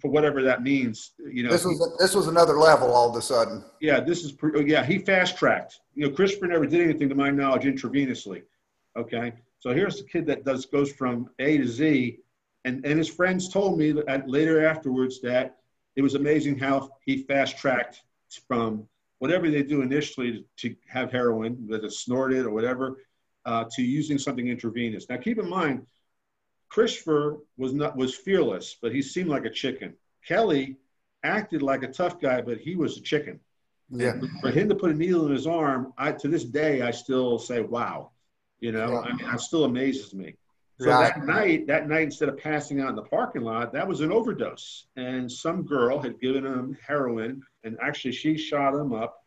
[0.00, 1.12] for whatever that means.
[1.18, 3.64] You know, this was this was another level all of a sudden.
[3.80, 4.84] Yeah, this is oh, yeah.
[4.84, 5.80] He fast tracked.
[5.94, 8.42] You know, Christopher never did anything to my knowledge intravenously.
[8.96, 12.18] Okay, so here's a kid that does goes from A to Z,
[12.64, 15.56] and and his friends told me that later afterwards that
[15.96, 18.02] it was amazing how he fast tracked
[18.48, 18.86] from
[19.18, 22.98] whatever they do initially to have heroin, whether it's snorted or whatever,
[23.44, 25.08] uh, to using something intravenous.
[25.08, 25.86] Now, keep in mind,
[26.68, 29.94] Christopher was not was fearless, but he seemed like a chicken.
[30.26, 30.76] Kelly
[31.22, 33.40] acted like a tough guy, but he was a chicken.
[33.90, 34.12] Yeah.
[34.12, 36.90] And for him to put a needle in his arm, I to this day I
[36.90, 38.12] still say, "Wow,"
[38.60, 38.92] you know.
[38.92, 39.00] Yeah.
[39.00, 40.34] I mean, it still amazes me.
[40.80, 41.14] So right.
[41.14, 44.10] that night, that night, instead of passing out in the parking lot, that was an
[44.10, 44.86] overdose.
[44.96, 49.21] And some girl had given him heroin, and actually she shot him up.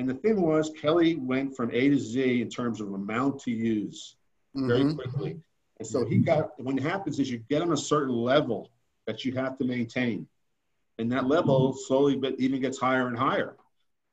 [0.00, 3.50] And the thing was, Kelly went from A to Z in terms of amount to
[3.50, 4.16] use
[4.54, 4.94] very mm-hmm.
[4.94, 5.36] quickly.
[5.78, 8.70] And so he got, when it happens is you get on a certain level
[9.06, 10.26] that you have to maintain.
[10.98, 13.56] And that level slowly, but even gets higher and higher.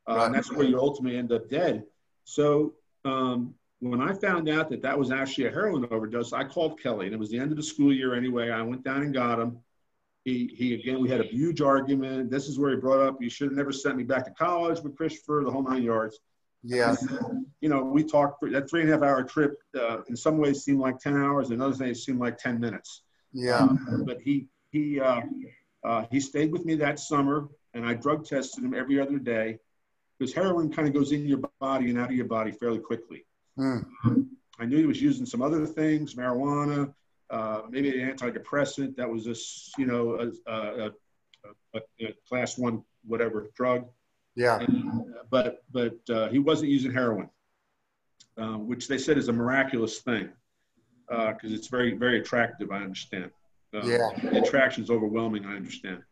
[0.09, 0.25] Uh, right.
[0.25, 1.85] And that's where you ultimately end up dead.
[2.25, 2.73] So
[3.05, 7.05] um, when I found out that that was actually a heroin overdose, I called Kelly,
[7.05, 8.49] and it was the end of the school year anyway.
[8.49, 9.59] I went down and got him.
[10.27, 12.29] He, he again, we had a huge argument.
[12.29, 14.81] This is where he brought up, you should have never sent me back to college
[14.81, 16.19] with Christopher, the whole nine yards.
[16.63, 16.97] Yeah.
[17.61, 19.53] You know, we talked for that three and a half hour trip.
[19.73, 21.51] Uh, in some ways, seemed like ten hours.
[21.51, 23.03] In other things, seemed like ten minutes.
[23.31, 23.59] Yeah.
[23.59, 25.21] Um, but he he uh,
[25.85, 29.59] uh, he stayed with me that summer, and I drug tested him every other day
[30.19, 33.25] because heroin kind of goes in your body and out of your body fairly quickly.
[33.57, 33.85] Mm.
[34.59, 36.93] I knew he was using some other things, marijuana,
[37.29, 39.35] uh, maybe an antidepressant that was a,
[39.79, 40.91] you know, a, a,
[41.75, 43.87] a, a class one whatever drug.
[44.35, 44.59] Yeah.
[44.59, 47.29] And, but but uh, he wasn't using heroin,
[48.37, 50.29] uh, which they said is a miraculous thing
[51.09, 52.71] because it's very very attractive.
[52.71, 53.31] I understand.
[53.73, 54.09] Uh, Yeah.
[54.21, 55.45] The attraction is overwhelming.
[55.45, 56.03] I understand.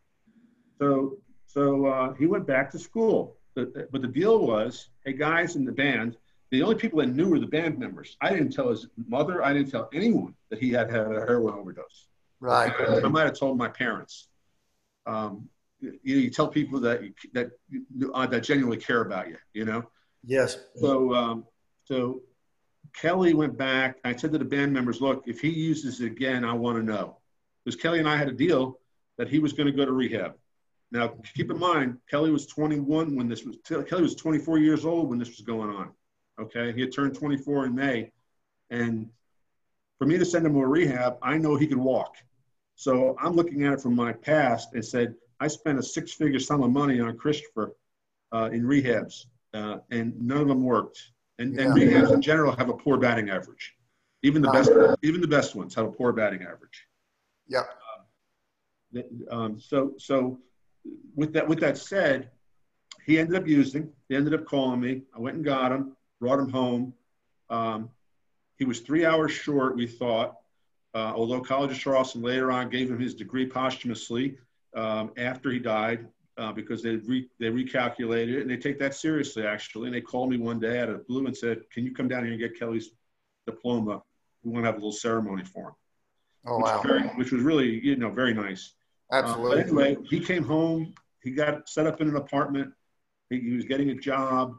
[0.78, 3.36] So so uh, he went back to school.
[3.54, 6.18] But, but the deal was, hey guys in the band,
[6.50, 8.16] the only people that knew were the band members.
[8.20, 9.44] I didn't tell his mother.
[9.44, 12.06] I didn't tell anyone that he had had a heroin overdose.
[12.40, 12.72] Right.
[12.78, 14.28] I might have told my parents.
[15.06, 15.48] Um,
[15.80, 17.50] you, know, you tell people that that
[18.14, 19.36] uh, that genuinely care about you.
[19.52, 19.90] You know.
[20.24, 20.58] Yes.
[20.76, 21.44] So um,
[21.84, 22.22] so
[22.94, 23.98] Kelly went back.
[24.04, 26.82] I said to the band members, "Look, if he uses it again, I want to
[26.82, 27.18] know."
[27.64, 28.78] Because Kelly and I had a deal
[29.18, 30.34] that he was going to go to rehab.
[30.92, 33.56] Now, keep in mind, Kelly was 21 when this was.
[33.64, 35.90] Kelly was 24 years old when this was going on.
[36.40, 38.12] Okay, he had turned 24 in May,
[38.70, 39.08] and
[39.98, 42.16] for me to send him to a rehab, I know he can walk.
[42.74, 46.62] So I'm looking at it from my past and said, I spent a six-figure sum
[46.62, 47.74] of money on Christopher
[48.32, 51.12] uh, in rehabs, uh, and none of them worked.
[51.38, 52.02] And, and Yeah.
[52.02, 53.74] rehabs in general have a poor batting average.
[54.22, 54.70] Even the best,
[55.02, 56.86] even the best ones have a poor batting average.
[57.48, 57.68] Yep.
[59.30, 60.38] Um, so, so
[61.14, 62.30] with that, with that said,
[63.04, 63.92] he ended up using.
[64.08, 65.02] He ended up calling me.
[65.14, 66.94] I went and got him, brought him home.
[67.50, 67.90] Um,
[68.58, 70.36] he was three hours short, we thought.
[70.94, 74.38] Uh, although College of Charleston later on gave him his degree posthumously
[74.74, 76.06] um, after he died
[76.38, 79.86] uh, because they re- they recalculated it and they take that seriously actually.
[79.86, 82.08] And they called me one day out of the blue and said, "Can you come
[82.08, 82.90] down here and get Kelly's
[83.46, 84.02] diploma?
[84.42, 85.74] We want to have a little ceremony for him."
[86.46, 86.76] Oh which, wow.
[86.76, 88.74] was very, which was really you know very nice.
[89.12, 89.56] Uh, Absolutely.
[89.56, 90.94] but anyway, he came home.
[91.22, 92.72] He got set up in an apartment.
[93.30, 94.56] He, he was getting a job,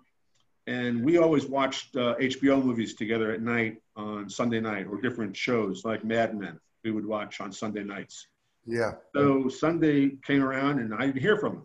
[0.68, 5.36] and we always watched uh, HBO movies together at night on Sunday night or different
[5.36, 6.60] shows like Mad Men.
[6.84, 8.28] We would watch on Sunday nights.
[8.66, 8.92] yeah.
[9.16, 11.64] So Sunday came around, and I didn't hear from him,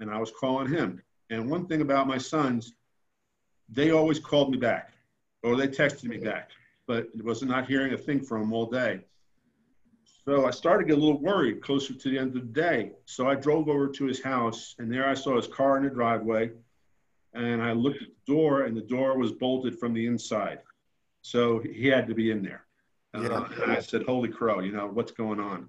[0.00, 1.02] and I was calling him.
[1.30, 2.72] And one thing about my sons,
[3.68, 4.92] they always called me back,
[5.42, 6.50] or they texted me back,
[6.86, 9.00] but it was not hearing a thing from them all day.
[10.24, 12.92] So I started to get a little worried closer to the end of the day.
[13.04, 15.90] So I drove over to his house, and there I saw his car in the
[15.90, 16.50] driveway.
[17.34, 20.60] And I looked at the door, and the door was bolted from the inside.
[21.22, 22.64] So he had to be in there.
[23.14, 25.68] Uh, and I said, Holy crow, you know, what's going on?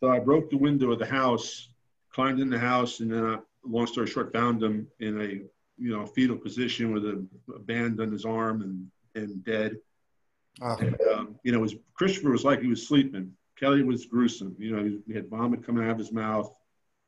[0.00, 1.68] So I broke the window of the house,
[2.12, 5.28] climbed in the house, and then, I, long story short, found him in a
[5.78, 9.76] you know fetal position with a, a band on his arm and and dead.
[10.60, 13.32] Oh, And, um, you know, was Christopher was like he was sleeping.
[13.58, 14.56] Kelly was gruesome.
[14.58, 16.52] You know, he, he had vomit coming out of his mouth.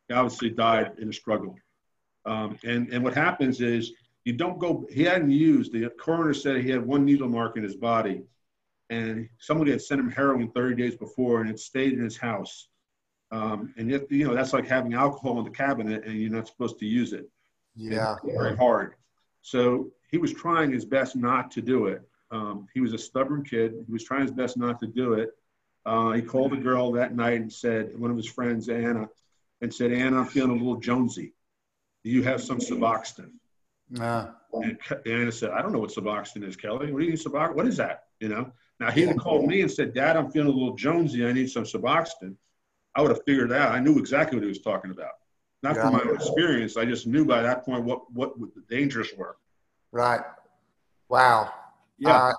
[0.09, 1.57] He obviously died in a struggle.
[2.25, 3.93] Um, and and what happens is
[4.25, 4.87] you don't go.
[4.91, 5.73] He hadn't used.
[5.73, 8.23] The coroner said he had one needle mark in his body,
[8.91, 12.69] and somebody had sent him heroin 30 days before, and it stayed in his house.
[13.33, 16.47] Um, and yet, you know, that's like having alcohol in the cabinet, and you're not
[16.47, 17.29] supposed to use it
[17.75, 18.17] yeah.
[18.25, 18.95] very hard.
[19.41, 22.03] So he was trying his best not to do it.
[22.31, 23.75] Um, he was a stubborn kid.
[23.87, 25.31] He was trying his best not to do it.
[25.85, 29.09] Uh, he called a girl that night and said, one of his friends, Anna,
[29.61, 31.35] and said, Anna, I'm feeling a little jonesy.
[32.05, 33.31] Do you have some Suboxone?
[34.01, 36.91] Uh, And Ke- Anna said, I don't know what Suboxone is, Kelly.
[36.93, 37.55] What do you need Suboxone?
[37.55, 38.05] What is that?
[38.21, 38.51] You know?
[38.81, 41.25] Now he had called me and said, Dad, I'm feeling a little jonesy.
[41.27, 42.35] I need some Suboxone.
[42.95, 43.73] I would have figured out.
[43.73, 45.13] I knew exactly what he was talking about.
[45.63, 46.77] Not from my own experience.
[46.77, 49.37] I just knew by that point what, what the dangers were.
[49.93, 50.21] right.
[51.09, 51.53] Wow.
[51.99, 52.17] Yeah.
[52.17, 52.33] Uh,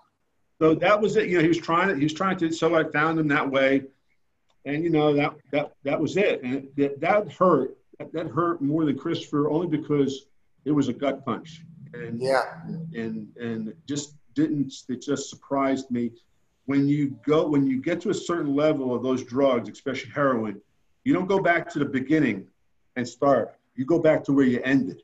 [0.60, 1.28] so that was it.
[1.30, 3.50] You know, he was trying to, he was trying to, so I found him that
[3.50, 3.84] way.
[4.66, 6.42] And, you know, that, that, that was it.
[6.44, 7.78] And that, that hurt.
[8.12, 10.26] That, hurt more than Christopher only because
[10.66, 11.64] it was a gut punch.
[11.94, 12.62] And, yeah.
[12.94, 16.12] and, and just didn't, it just surprised me.
[16.66, 20.62] When you go, when you get to a certain level of those drugs, especially heroin,
[21.04, 22.48] you don't go back to the beginning
[22.96, 23.56] and start.
[23.76, 25.02] You go back to where you ended.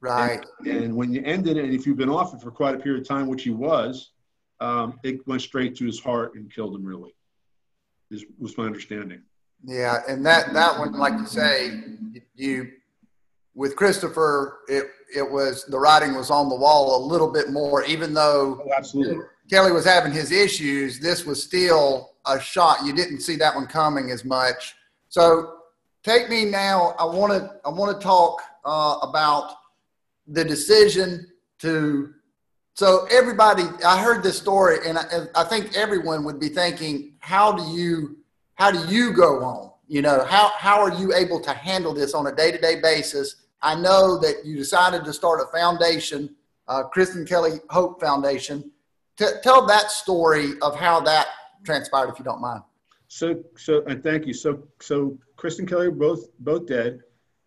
[0.00, 0.44] Right.
[0.66, 3.00] And when you ended it, and if you've been off it for quite a period
[3.00, 4.10] of time, which he was,
[4.60, 6.84] um, it went straight to his heart and killed him.
[6.84, 7.14] Really,
[8.10, 9.22] is was my understanding.
[9.66, 11.82] Yeah, and that that one, like you say,
[12.34, 12.72] you
[13.54, 17.84] with Christopher, it it was the writing was on the wall a little bit more,
[17.84, 20.98] even though oh, absolutely Kelly was having his issues.
[20.98, 22.84] This was still a shot.
[22.84, 24.74] You didn't see that one coming as much.
[25.08, 25.58] So
[26.02, 26.94] take me now.
[26.98, 29.52] I want to I want to talk uh, about
[30.26, 31.26] the decision
[31.60, 32.12] to.
[32.76, 35.04] So everybody, I heard this story, and I,
[35.36, 38.16] I think everyone would be thinking, how do you
[38.54, 39.70] how do you go on?
[39.86, 42.80] You know, how how are you able to handle this on a day to day
[42.80, 43.36] basis?
[43.62, 46.34] I know that you decided to start a foundation,
[46.68, 48.70] uh, Chris and Kelly Hope Foundation.
[49.16, 51.28] T- tell that story of how that
[51.64, 52.62] transpired, if you don't mind.
[53.08, 54.34] So, so, and thank you.
[54.34, 57.00] So, so Chris and Kelly both both dead.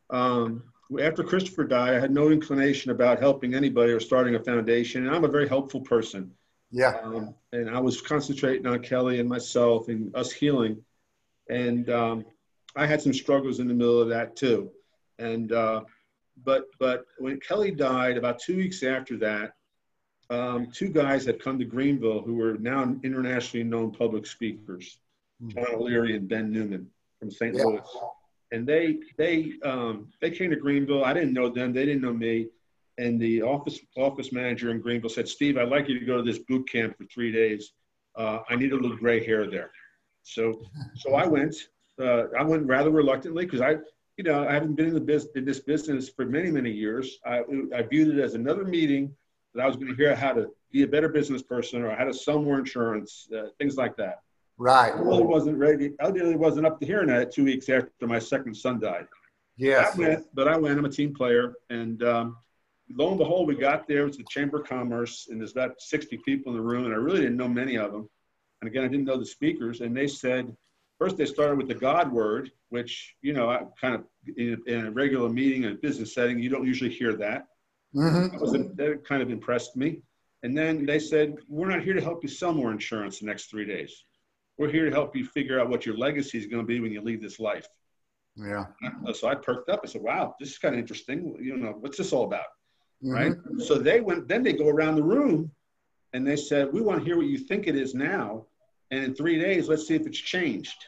[0.10, 0.63] Um,
[1.02, 5.15] after Christopher died, I had no inclination about helping anybody or starting a foundation, and
[5.15, 6.32] I'm a very helpful person.
[6.72, 6.96] Yeah.
[7.04, 10.84] Um, and I was concentrating on Kelly and myself and us healing,
[11.50, 12.26] and um,
[12.76, 14.72] I had some struggles in the middle of that too.
[15.20, 15.82] And uh,
[16.44, 19.54] but but when Kelly died, about two weeks after that,
[20.30, 25.00] um, two guys had come to Greenville who were now internationally known public speakers,
[25.42, 25.50] hmm.
[25.50, 27.56] John O'Leary and Ben Newman from St.
[27.56, 27.64] Yeah.
[27.64, 27.82] Louis.
[28.52, 31.04] And they they um, they came to Greenville.
[31.04, 31.74] I didn't know them.
[31.74, 32.48] They didn't know me.
[33.00, 36.24] And the office office manager in Greenville said, "Steve, I'd like you to go to
[36.24, 37.74] this boot camp for three days.
[38.16, 39.72] Uh, I need a little gray hair there."
[40.28, 40.62] So
[40.96, 41.56] so I went.
[42.00, 43.78] Uh, I went rather reluctantly because I
[44.18, 47.20] you know, I haven't been in the business in this business for many, many years.
[47.26, 49.16] I, I viewed it as another meeting
[49.54, 52.04] that I was going to hear how to be a better business person or how
[52.04, 54.22] to sell more insurance, uh, things like that.
[54.58, 54.92] Right.
[54.92, 55.94] I really wasn't ready.
[56.02, 59.08] I really wasn't up to hearing that two weeks after my second son died.
[59.56, 59.96] Yes.
[59.96, 60.80] I went, but I went.
[60.80, 62.38] I'm a team player, and um,
[62.96, 64.02] lo and behold, we got there.
[64.02, 66.94] It was the Chamber of Commerce, and there's about 60 people in the room, and
[66.94, 68.10] I really didn't know many of them.
[68.62, 70.56] And again, I didn't know the speakers, and they said,
[70.98, 74.04] first they started with the God word, which you know, I kind of
[74.36, 77.48] in, in a regular meeting in a business setting, you don't usually hear that.
[77.96, 78.38] Mm-hmm.
[78.38, 80.02] That, was, that kind of impressed me.
[80.43, 83.46] And then they said, "We're not here to help you sell more insurance the next
[83.50, 84.04] three days.
[84.58, 86.91] We're here to help you figure out what your legacy is going to be when
[86.91, 87.67] you leave this life."
[88.36, 88.65] Yeah.
[89.13, 89.82] So I perked up.
[89.84, 91.38] I said, "Wow, this is kind of interesting.
[91.41, 92.46] You know, what's this all about?"
[93.04, 93.12] Mm-hmm.
[93.12, 93.34] Right.
[93.60, 94.28] So they went.
[94.28, 95.52] Then they go around the room,
[96.13, 98.46] and they said, "We want to hear what you think it is now,
[98.91, 100.86] and in three days, let's see if it's changed."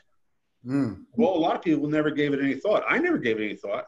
[0.65, 1.05] Mm.
[1.15, 2.83] Well, a lot of people never gave it any thought.
[2.87, 3.85] I never gave it any thought.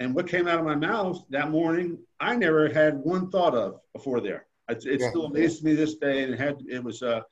[0.00, 3.80] And what came out of my mouth that morning, I never had one thought of
[3.92, 4.46] before there.
[4.68, 5.10] It, it yeah.
[5.10, 7.22] still amazes me this day, and it had it was uh,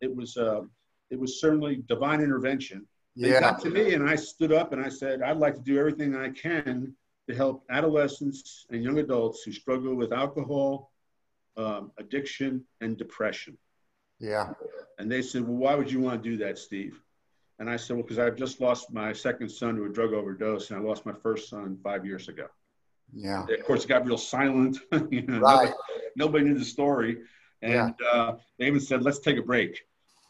[0.00, 0.62] it was uh,
[1.10, 2.86] it was certainly divine intervention.
[3.14, 3.36] Yeah.
[3.36, 5.78] It got to me, and I stood up and I said, I'd like to do
[5.78, 6.94] everything I can
[7.28, 10.90] to help adolescents and young adults who struggle with alcohol,
[11.56, 13.58] um, addiction, and depression.
[14.18, 14.52] Yeah.
[14.98, 17.00] And they said, Well, why would you want to do that, Steve?
[17.62, 20.70] And I said, well, because I've just lost my second son to a drug overdose,
[20.70, 22.46] and I lost my first son five years ago.
[23.14, 23.44] Yeah.
[23.44, 24.78] Of course, it got real silent.
[25.10, 25.68] you know, right.
[25.68, 25.72] Nobody,
[26.16, 27.18] nobody, knew the story,
[27.62, 28.06] and yeah.
[28.12, 29.80] uh, they even said, "Let's take a break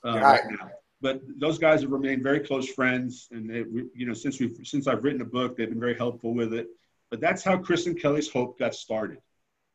[0.05, 0.23] uh, right.
[0.23, 0.45] right.
[0.51, 4.59] now." But those guys have remained very close friends, and they, you know, since we've
[4.65, 6.69] since I've written a book, they've been very helpful with it.
[7.11, 9.19] But that's how chris and Kelly's Hope got started.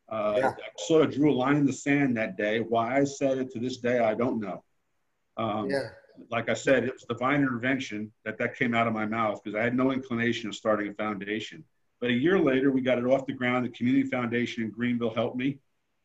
[0.09, 0.49] Uh, yeah.
[0.49, 2.59] I sort of drew a line in the sand that day.
[2.59, 4.63] Why I said it to this day, I don't know.
[5.37, 5.89] Um, yeah
[6.29, 9.57] like I said, it was divine intervention that that came out of my mouth because
[9.57, 11.63] I had no inclination of starting a foundation.
[11.99, 13.65] But a year later, we got it off the ground.
[13.65, 15.59] The Community Foundation in Greenville helped me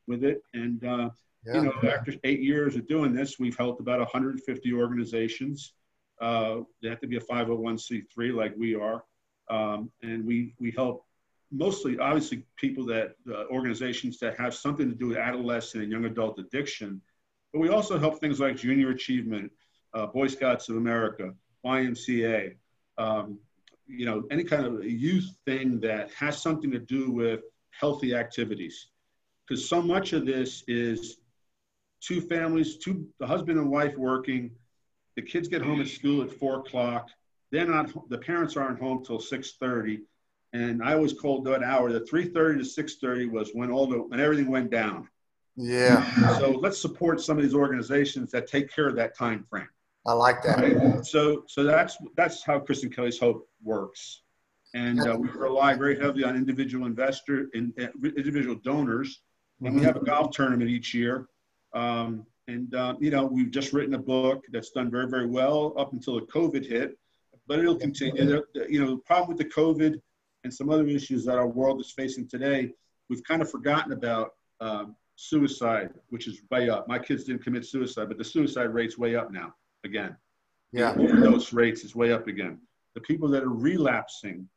[0.06, 1.10] with it, and uh,
[1.44, 1.54] yeah.
[1.54, 5.74] you know, after eight years of doing this, we've helped about 150 organizations.
[6.20, 9.04] Uh, they have to be a 501c3 like we are,
[9.50, 11.04] um, and we we help
[11.52, 16.06] mostly, obviously, people that uh, organizations that have something to do with adolescent and young
[16.06, 17.00] adult addiction.
[17.52, 19.52] But we also help things like junior achievement,
[19.94, 21.34] uh, Boy Scouts of America,
[21.64, 22.56] YMCA,
[22.98, 23.38] um,
[23.86, 27.40] you know, any kind of youth thing that has something to do with
[27.78, 28.88] healthy activities.
[29.46, 31.18] Because so much of this is
[32.00, 34.50] two families, two the husband and wife working,
[35.16, 37.10] the kids get home at school at four o'clock.
[37.50, 40.00] They're not the parents aren't home till six thirty.
[40.52, 44.20] And I always called that hour, the 3:30 to 6:30 was when all the when
[44.20, 45.08] everything went down.
[45.56, 46.38] Yeah.
[46.38, 49.68] So let's support some of these organizations that take care of that time frame.
[50.06, 50.58] I like that.
[50.58, 51.04] Right?
[51.04, 54.22] So, so that's that's how Chris and Kelly's Hope works,
[54.74, 59.22] and uh, we rely very heavily on individual investor and in, uh, individual donors.
[59.64, 61.28] And we have a golf tournament each year.
[61.72, 65.72] Um, and uh, you know, we've just written a book that's done very, very well
[65.78, 66.98] up until the COVID hit,
[67.46, 68.42] but it'll continue.
[68.68, 70.00] You know, the problem with the COVID
[70.44, 72.72] and some other issues that our world is facing today,
[73.08, 76.88] we've kind of forgotten about um, suicide, which is way up.
[76.88, 80.16] My kids didn't commit suicide, but the suicide rate's way up now again.
[80.72, 80.92] Yeah.
[80.92, 82.58] Overdose rates is way up again.
[82.94, 84.48] The people that are relapsing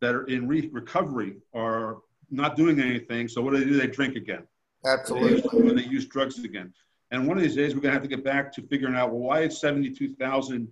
[0.00, 1.98] that are in re- recovery are
[2.30, 3.28] not doing anything.
[3.28, 3.78] So what do they do?
[3.78, 4.46] They drink again.
[4.84, 5.62] Absolutely.
[5.62, 6.72] When they use drugs again.
[7.10, 9.10] And one of these days, we're going to have to get back to figuring out
[9.10, 10.68] well, why did 72,000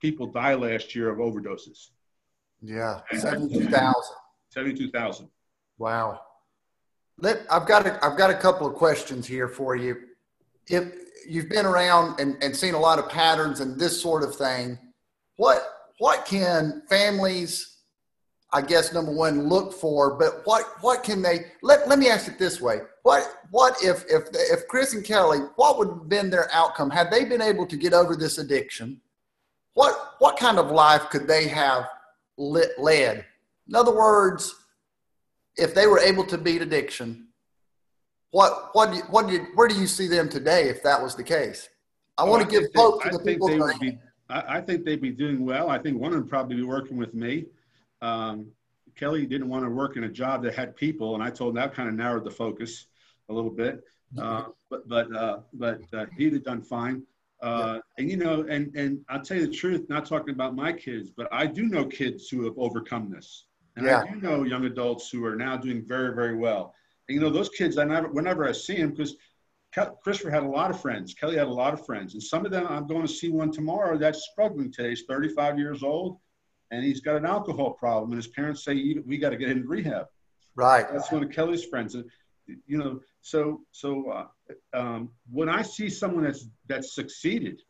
[0.00, 1.90] people die last year of overdoses?
[2.62, 3.94] Yeah, 72,000.
[4.50, 5.28] 72,000.
[5.78, 6.20] Wow.
[7.18, 9.96] Let, I've got a, I've got a couple of questions here for you.
[10.68, 10.92] If
[11.26, 14.78] you've been around and, and seen a lot of patterns and this sort of thing,
[15.36, 15.62] what
[15.98, 17.78] what can families,
[18.52, 20.16] I guess number one, look for?
[20.16, 21.46] But what what can they?
[21.62, 25.38] Let Let me ask it this way: What what if if if Chris and Kelly,
[25.56, 29.00] what would have been their outcome had they been able to get over this addiction?
[29.74, 31.88] What what kind of life could they have
[32.38, 33.24] led?
[33.68, 34.54] In other words,
[35.56, 37.28] if they were able to beat addiction,
[38.30, 41.24] what what what do you, where do you see them today if that was the
[41.24, 41.68] case?
[42.16, 43.48] I want to give hope to the people.
[43.48, 45.70] They would be, I, I, think they'd be doing well.
[45.70, 47.46] I think one of them probably be working with me.
[48.02, 48.48] Um,
[48.96, 51.56] Kelly didn't want to work in a job that had people, and I told him
[51.56, 52.86] that kind of narrowed the focus
[53.28, 53.84] a little bit.
[54.16, 57.02] Uh, but but uh, but uh, he'd have done fine.
[57.40, 59.88] Uh, and you know, and and I'll tell you the truth.
[59.88, 63.44] Not talking about my kids, but I do know kids who have overcome this.
[63.78, 64.00] And yeah.
[64.00, 66.74] I do know young adults who are now doing very, very well.
[67.08, 69.14] And, you know, those kids, I never, whenever I see them, because
[70.02, 71.14] Christopher had a lot of friends.
[71.14, 72.14] Kelly had a lot of friends.
[72.14, 74.90] And some of them, I'm going to see one tomorrow that's struggling today.
[74.90, 76.18] He's 35 years old
[76.70, 78.10] and he's got an alcohol problem.
[78.10, 80.06] And his parents say, we got to get him to rehab.
[80.56, 80.86] Right.
[80.90, 81.94] That's one of Kelly's friends.
[81.94, 82.04] And,
[82.66, 84.26] you know, so, so uh,
[84.72, 87.62] um, when I see someone that's, that's succeeded,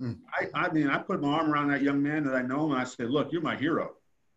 [0.00, 0.18] mm.
[0.32, 2.80] I, I mean, I put my arm around that young man that I know and
[2.80, 3.92] I say, look, you're my hero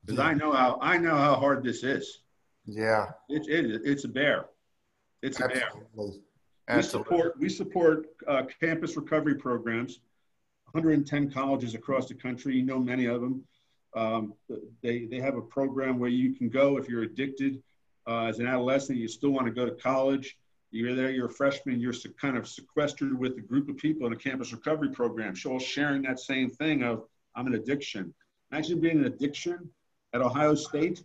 [0.08, 2.22] because I know how I know how hard this is.
[2.66, 4.46] Yeah, it's it, it's a bear.
[5.22, 5.70] It's a bear.
[5.74, 6.22] Absolutely.
[6.76, 10.00] We support we support uh, campus recovery programs.
[10.72, 12.56] 110 colleges across the country.
[12.56, 13.44] You know many of them.
[13.96, 14.34] Um,
[14.82, 17.62] they they have a program where you can go if you're addicted
[18.08, 18.98] uh, as an adolescent.
[18.98, 20.38] You still want to go to college.
[20.72, 21.10] You're there.
[21.10, 21.80] You're a freshman.
[21.80, 25.36] You're kind of sequestered with a group of people in a campus recovery program.
[25.36, 27.04] So all sharing that same thing of
[27.36, 28.14] I'm an addiction.
[28.52, 29.70] Imagine being an addiction
[30.14, 31.04] at Ohio State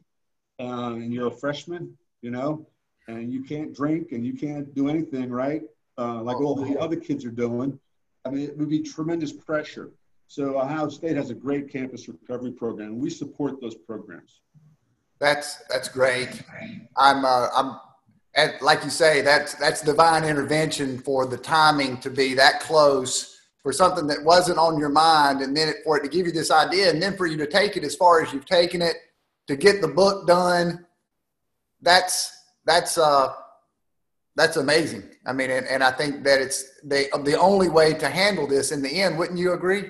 [0.58, 2.66] uh, and you're a freshman, you know,
[3.08, 5.62] and you can't drink and you can't do anything, right?
[5.98, 7.78] Uh, like all the other kids are doing.
[8.24, 9.90] I mean, it would be tremendous pressure.
[10.28, 12.98] So Ohio State has a great campus recovery program.
[12.98, 14.40] We support those programs.
[15.20, 16.42] That's that's great.
[16.96, 17.76] I'm uh, I'm
[18.34, 23.38] and like you say, that's that's divine intervention for the timing to be that close
[23.62, 26.32] for something that wasn't on your mind and then it, for it to give you
[26.32, 28.96] this idea and then for you to take it as far as you've taken it
[29.46, 30.84] to get the book done
[31.80, 33.32] that's that's uh
[34.34, 35.04] that's amazing.
[35.26, 38.72] I mean and, and i think that it's the the only way to handle this
[38.72, 39.18] in the end.
[39.18, 39.84] Wouldn't you agree?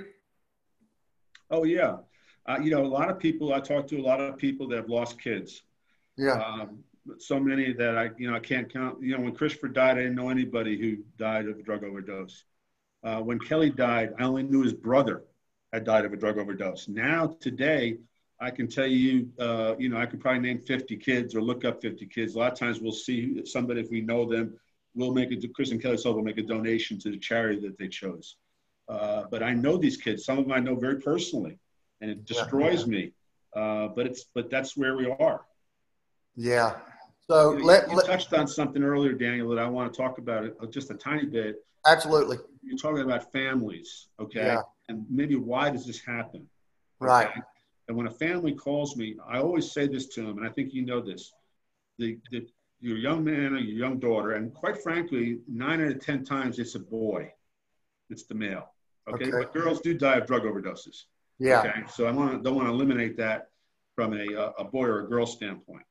[1.51, 1.99] Oh yeah.
[2.45, 4.77] Uh, you know a lot of people i talk to a lot of people that
[4.77, 5.63] have lost kids.
[6.17, 6.43] Yeah.
[6.43, 6.83] Um,
[7.19, 10.03] so many that i you know i can't count you know when christopher died i
[10.03, 12.45] didn't know anybody who died of a drug overdose
[13.05, 15.25] uh, when Kelly died, I only knew his brother
[15.73, 16.89] had died of a drug overdose.
[16.89, 17.99] Now, today,
[18.41, 21.65] I can tell you, uh, you know, I could probably name 50 kids or look
[21.65, 22.35] up 50 kids.
[22.35, 24.59] A lot of times we'll see somebody, if we know them,
[24.95, 27.89] we'll make it, Chris and Kelly will make a donation to the charity that they
[27.89, 28.37] chose.
[28.89, 30.25] Uh, but I know these kids.
[30.25, 31.59] Some of them I know very personally,
[32.01, 32.87] and it destroys yeah.
[32.87, 33.13] me.
[33.55, 35.43] Uh, but it's but that's where we are.
[36.35, 36.77] Yeah.
[37.33, 40.19] So you, let, you let, touched on something earlier, Daniel, that I want to talk
[40.19, 41.65] about it uh, just a tiny bit.
[41.87, 42.37] Absolutely.
[42.63, 44.45] You're talking about families, okay?
[44.45, 44.61] Yeah.
[44.91, 46.47] And maybe why does this happen?
[47.01, 47.31] Right.
[47.89, 50.75] And when a family calls me, I always say this to them, and I think
[50.75, 51.33] you know this:
[51.99, 52.47] the, the
[52.81, 56.59] your young man or your young daughter, and quite frankly, nine out of ten times
[56.59, 57.33] it's a boy,
[58.11, 58.75] it's the male.
[59.09, 59.39] Okay, okay.
[59.39, 61.05] but girls do die of drug overdoses.
[61.39, 61.61] Yeah.
[61.61, 63.49] Okay, so I want don't want to eliminate that
[63.97, 65.87] from a a boy or a girl standpoint,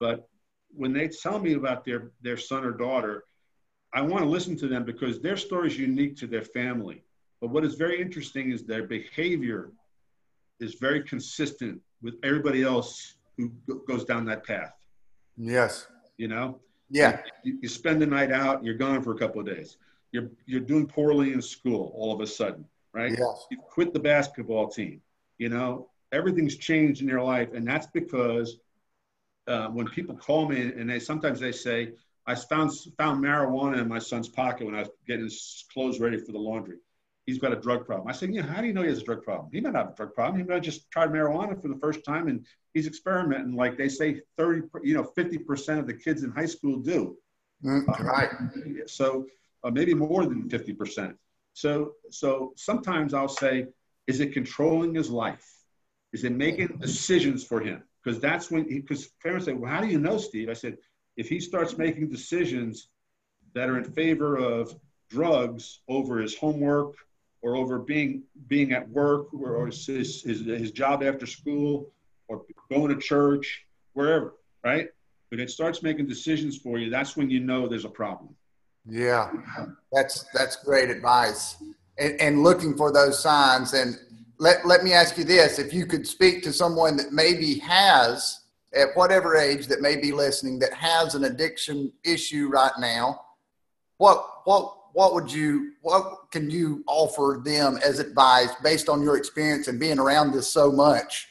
[0.00, 0.28] but
[0.74, 3.24] when they tell me about their their son or daughter,
[3.92, 7.04] I want to listen to them because their story is unique to their family.
[7.40, 9.72] But what is very interesting is their behavior
[10.60, 13.50] is very consistent with everybody else who
[13.88, 14.74] goes down that path.
[15.36, 15.88] Yes.
[16.16, 16.60] You know?
[16.88, 17.20] Yeah.
[17.42, 19.76] You, you spend the night out, you're gone for a couple of days.
[20.12, 23.10] You're, you're doing poorly in school all of a sudden, right?
[23.10, 23.46] Yes.
[23.50, 25.00] You quit the basketball team.
[25.38, 27.54] You know, everything's changed in your life.
[27.54, 28.58] And that's because
[29.46, 31.92] uh, when people call me and they sometimes they say,
[32.26, 36.18] I found found marijuana in my son's pocket when I was getting his clothes ready
[36.18, 36.76] for the laundry.
[37.26, 38.08] He's got a drug problem.
[38.08, 39.48] I said, yeah, how do you know he has a drug problem?
[39.52, 40.38] He might have a drug problem.
[40.40, 43.54] He might have just tried marijuana for the first time and he's experimenting.
[43.54, 47.16] Like they say, 30, you know, 50% of the kids in high school do.
[47.64, 48.30] Mm, uh, right.
[48.86, 49.26] so
[49.62, 51.14] uh, maybe more than 50%.
[51.54, 53.66] So, so sometimes I'll say,
[54.06, 55.48] is it controlling his life?
[56.12, 57.84] Is it making decisions for him?
[58.02, 60.48] Because that's when because parents say, well, how do you know, Steve?
[60.48, 60.78] I said,
[61.16, 62.88] if he starts making decisions
[63.54, 64.74] that are in favor of
[65.10, 66.94] drugs over his homework
[67.42, 71.90] or over being being at work or, or his, his, his job after school
[72.28, 74.34] or going to church, wherever,
[74.64, 74.88] right?
[75.28, 78.34] When it starts making decisions for you, that's when you know there's a problem.
[78.88, 79.30] Yeah,
[79.92, 81.56] that's that's great advice.
[81.98, 83.74] And, and looking for those signs.
[83.74, 83.96] And
[84.42, 88.40] let, let me ask you this if you could speak to someone that maybe has,
[88.74, 93.20] at whatever age that may be listening, that has an addiction issue right now,
[93.98, 99.16] what, what, what would you, what can you offer them as advice based on your
[99.16, 101.28] experience and being around this so much?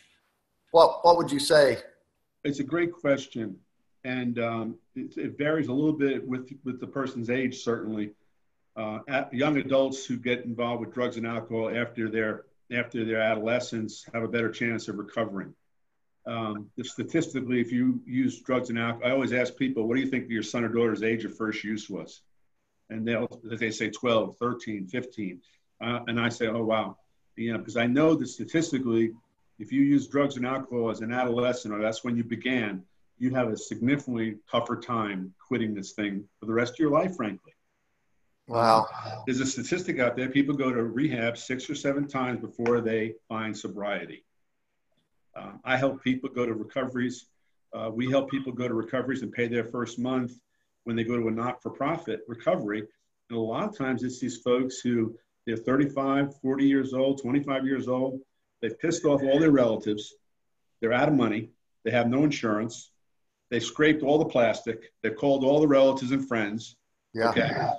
[0.71, 1.79] What, what would you say?
[2.45, 3.57] It's a great question.
[4.05, 8.11] And um, it, it, varies a little bit with, with the person's age, certainly.
[8.77, 8.99] Uh,
[9.33, 14.23] young adults who get involved with drugs and alcohol after their after their adolescence have
[14.23, 15.53] a better chance of recovering.
[16.25, 20.07] Um, statistically, if you use drugs and alcohol, I always ask people, what do you
[20.07, 22.21] think your son or daughter's age of first use was?
[22.89, 25.41] And they'll, they say 12, 13, 15.
[25.81, 26.97] Uh, and I say, oh, wow.
[27.35, 29.13] You know, because I know that statistically,
[29.57, 32.83] if you use drugs and alcohol as an adolescent, or that's when you began,
[33.17, 37.15] you have a significantly tougher time quitting this thing for the rest of your life,
[37.15, 37.53] frankly.
[38.47, 38.87] Wow.
[39.25, 43.15] There's a statistic out there people go to rehab six or seven times before they
[43.29, 44.25] find sobriety.
[45.35, 47.27] Uh, I help people go to recoveries.
[47.73, 50.33] Uh, we help people go to recoveries and pay their first month
[50.83, 52.83] when they go to a not for profit recovery.
[53.29, 55.15] And a lot of times it's these folks who
[55.45, 58.19] they're 35, 40 years old, 25 years old.
[58.61, 60.13] They've pissed off all their relatives.
[60.81, 61.51] They're out of money.
[61.85, 62.91] They have no insurance.
[63.49, 64.91] They scraped all the plastic.
[65.01, 66.75] They've called all the relatives and friends.
[67.13, 67.29] Yeah.
[67.29, 67.69] Okay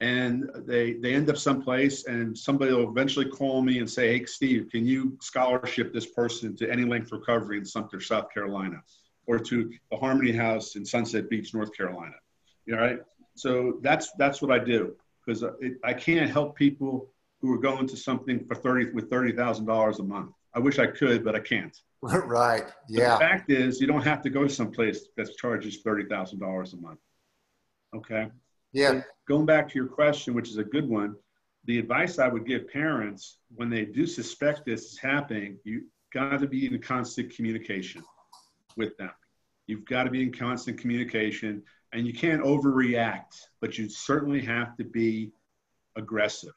[0.00, 4.24] and they they end up someplace and somebody will eventually call me and say hey
[4.24, 8.82] steve can you scholarship this person to any length recovery in sumter south carolina
[9.26, 12.16] or to the harmony house in sunset beach north carolina?
[12.66, 12.98] You know right?
[13.36, 14.94] So that's that's what i do
[15.24, 15.44] because
[15.84, 20.32] i can't help people who are going to something for 30 with $30000 a month.
[20.54, 21.76] I wish i could but i can't.
[22.02, 25.82] Right yeah but the fact is you don't have to go to someplace that charges
[25.82, 26.98] $30000 a month
[27.94, 28.30] okay
[28.72, 28.90] yeah.
[28.90, 31.16] So going back to your question, which is a good one,
[31.64, 36.40] the advice I would give parents when they do suspect this is happening, you got
[36.40, 38.02] to be in constant communication
[38.76, 39.10] with them.
[39.66, 41.62] You've got to be in constant communication
[41.92, 45.32] and you can't overreact, but you certainly have to be
[45.96, 46.52] aggressive.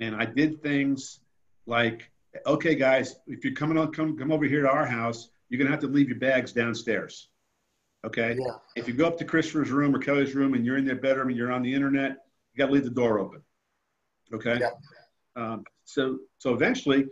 [0.00, 1.20] And I did things
[1.66, 2.10] like,
[2.46, 5.66] okay, guys, if you're coming on, come, come over here to our house, you're going
[5.66, 7.28] to have to leave your bags downstairs.
[8.04, 8.36] Okay.
[8.38, 8.54] Yeah.
[8.76, 11.28] If you go up to Christopher's room or Kelly's room and you're in their bedroom
[11.28, 12.12] and you're on the internet,
[12.52, 13.42] you got to leave the door open.
[14.32, 14.58] Okay.
[14.60, 14.70] Yeah.
[15.36, 17.06] Um, so so eventually,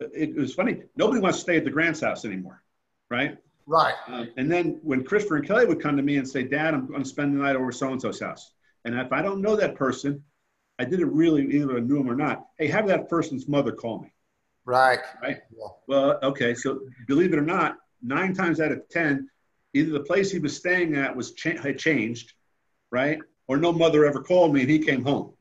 [0.00, 0.82] it, it, was funny.
[0.96, 2.62] Nobody wants to stay at the Grant's house anymore,
[3.10, 3.38] right?
[3.66, 3.94] Right.
[4.08, 6.86] Um, and then when Christopher and Kelly would come to me and say, "Dad, I'm
[6.86, 8.52] going to spend the night over so and so's house,"
[8.84, 10.22] and if I don't know that person,
[10.78, 12.46] I didn't really either I knew him or not.
[12.58, 14.12] Hey, have that person's mother call me.
[14.64, 15.00] Right.
[15.22, 15.38] Right.
[15.50, 15.68] Yeah.
[15.86, 16.54] Well, okay.
[16.54, 19.28] So believe it or not, nine times out of ten,
[19.74, 22.32] either the place he was staying at was cha- had changed,
[22.90, 23.18] right?
[23.48, 25.32] Or no mother ever called me and he came home,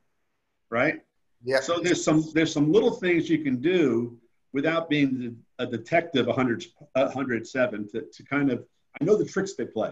[0.70, 1.02] right?
[1.44, 1.60] Yeah.
[1.60, 4.18] So there's some there's some little things you can do
[4.54, 8.66] without being a detective 100, 107 to, to kind of
[9.00, 9.92] I know the tricks they play.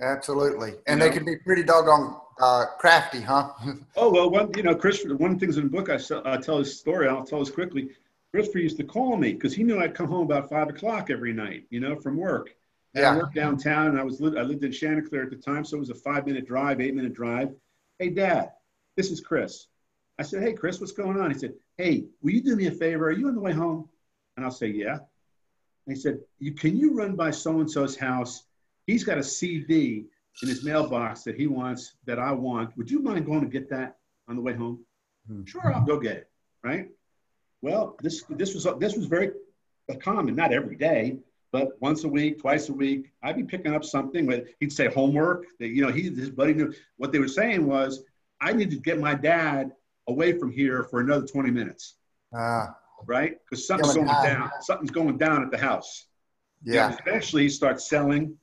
[0.00, 1.16] Absolutely, and you they know?
[1.16, 3.50] can be pretty doggone uh, crafty, huh?
[3.96, 5.04] oh well, one you know, Chris.
[5.04, 7.08] One of the things in the book I, I tell his story.
[7.08, 7.90] I'll tell this quickly.
[8.32, 11.34] Christopher used to call me because he knew I'd come home about five o'clock every
[11.34, 12.54] night, you know, from work.
[12.94, 13.12] Yeah.
[13.12, 15.80] I worked downtown and I was I lived in Chanticleer at the time, so it
[15.80, 17.54] was a five minute drive, eight minute drive.
[17.98, 18.52] Hey, Dad,
[18.96, 19.68] this is Chris.
[20.18, 21.30] I said, Hey, Chris, what's going on?
[21.30, 23.06] He said, Hey, will you do me a favor?
[23.06, 23.88] Are you on the way home?
[24.36, 24.98] And I'll say, Yeah.
[25.86, 28.44] And he said, you, Can you run by so and so's house?
[28.86, 30.06] He's got a CD
[30.42, 32.76] in his mailbox that he wants, that I want.
[32.76, 33.96] Would you mind going to get that
[34.28, 34.84] on the way home?
[35.26, 35.44] Hmm.
[35.44, 36.30] Sure, I'll go get it.
[36.62, 36.88] Right.
[37.62, 39.30] Well, this this was this was very
[40.00, 41.18] common, not every day,
[41.52, 44.26] but once a week, twice a week, I'd be picking up something.
[44.26, 45.44] But he'd say homework.
[45.60, 48.02] That you know, he his buddy knew what they were saying was,
[48.40, 49.72] I need to get my dad
[50.08, 51.96] away from here for another 20 minutes.
[52.34, 52.74] Ah.
[53.06, 53.36] Right?
[53.44, 54.50] Because something's going down.
[54.62, 56.06] Something's going down at the house.
[56.64, 56.90] Yeah.
[56.90, 58.36] And eventually, he starts selling,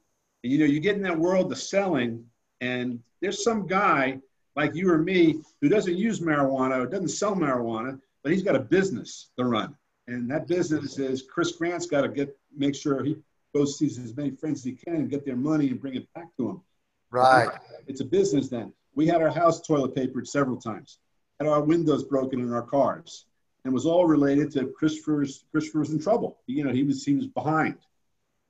[0.43, 2.25] and you know, you get in that world of selling,
[2.61, 4.19] and there's some guy
[4.55, 8.55] like you or me who doesn't use marijuana or doesn't sell marijuana, but he's got
[8.55, 9.75] a business to run
[10.09, 13.17] and that business is Chris Grant's got to get make sure he
[13.55, 16.11] goes sees as many friends as he can and get their money and bring it
[16.13, 16.61] back to him.
[17.11, 17.49] Right.
[17.87, 18.73] It's a business then.
[18.95, 20.99] We had our house toilet papered several times,
[21.39, 23.25] had our windows broken in our cars,
[23.63, 26.39] and was all related to Christopher's Christopher's in trouble.
[26.47, 27.77] You know, he was he was behind.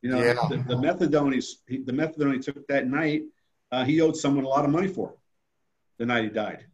[0.01, 0.35] You know, yeah.
[0.49, 1.33] the, the, methadone
[1.67, 3.23] he, the methadone he took that night,
[3.71, 5.13] uh, he owed someone a lot of money for
[5.97, 6.65] the night he died.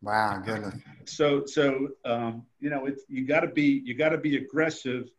[0.00, 0.74] Wow, goodness.
[1.06, 5.10] So, so um, you know, it's you got to be you got to be aggressive.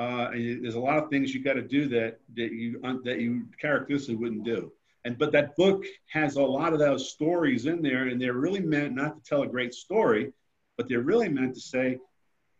[0.00, 3.20] Uh, and there's a lot of things you got to do that that you that
[3.20, 4.72] you characteristically wouldn't do.
[5.04, 8.60] And but that book has a lot of those stories in there, and they're really
[8.60, 10.32] meant not to tell a great story,
[10.78, 11.98] but they're really meant to say,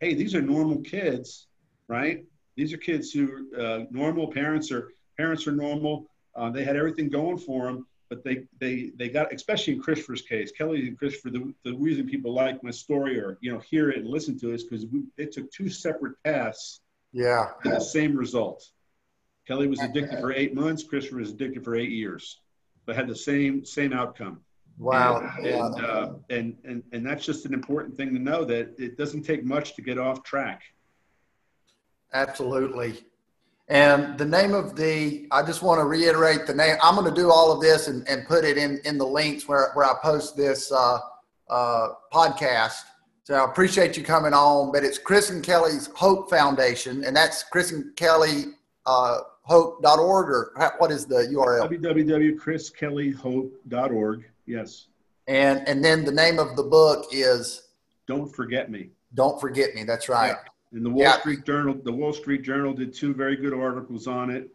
[0.01, 1.47] hey, these are normal kids,
[1.89, 2.27] right?
[2.57, 6.11] These are kids who uh, normal parents are parents are normal.
[6.35, 10.21] Uh, they had everything going for them, but they they they got especially in Christopher's
[10.21, 11.31] case, Kelly and Christopher.
[11.31, 14.51] The, the reason people like my story or you know hear it and listen to
[14.51, 14.85] it is because
[15.17, 16.83] they took two separate paths.
[17.13, 17.49] Yeah.
[17.65, 18.69] And the same result.
[19.47, 20.85] Kelly was addicted for eight months.
[20.85, 22.41] Christopher was addicted for eight years,
[22.87, 24.41] but had the same same outcome.
[24.79, 25.31] Wow.
[25.39, 28.97] And, and, uh, and, and, and that's just an important thing to know that it
[28.97, 30.63] doesn't take much to get off track.
[32.15, 33.05] Absolutely.
[33.69, 36.77] And the name of the, I just want to reiterate the name.
[36.83, 39.47] I'm going to do all of this and, and put it in, in the links
[39.47, 40.99] where, where I post this uh,
[41.49, 42.81] uh, podcast.
[43.25, 47.43] So I appreciate you coming on, but it's Chris and Kelly's Hope Foundation, and that's
[47.45, 48.47] Chris and Kelly
[48.87, 51.69] uh, hope.org or what is the URL?
[51.69, 54.25] www.chriskellyhope.org.
[54.47, 54.87] Yes.
[55.29, 57.69] And and then the name of the book is
[58.07, 58.89] Don't Forget Me.
[59.15, 59.85] Don't Forget Me.
[59.85, 60.29] That's right.
[60.29, 60.37] Yeah.
[60.73, 61.19] And the Wall yeah.
[61.19, 64.49] Street Journal, the Wall Street Journal did two very good articles on it,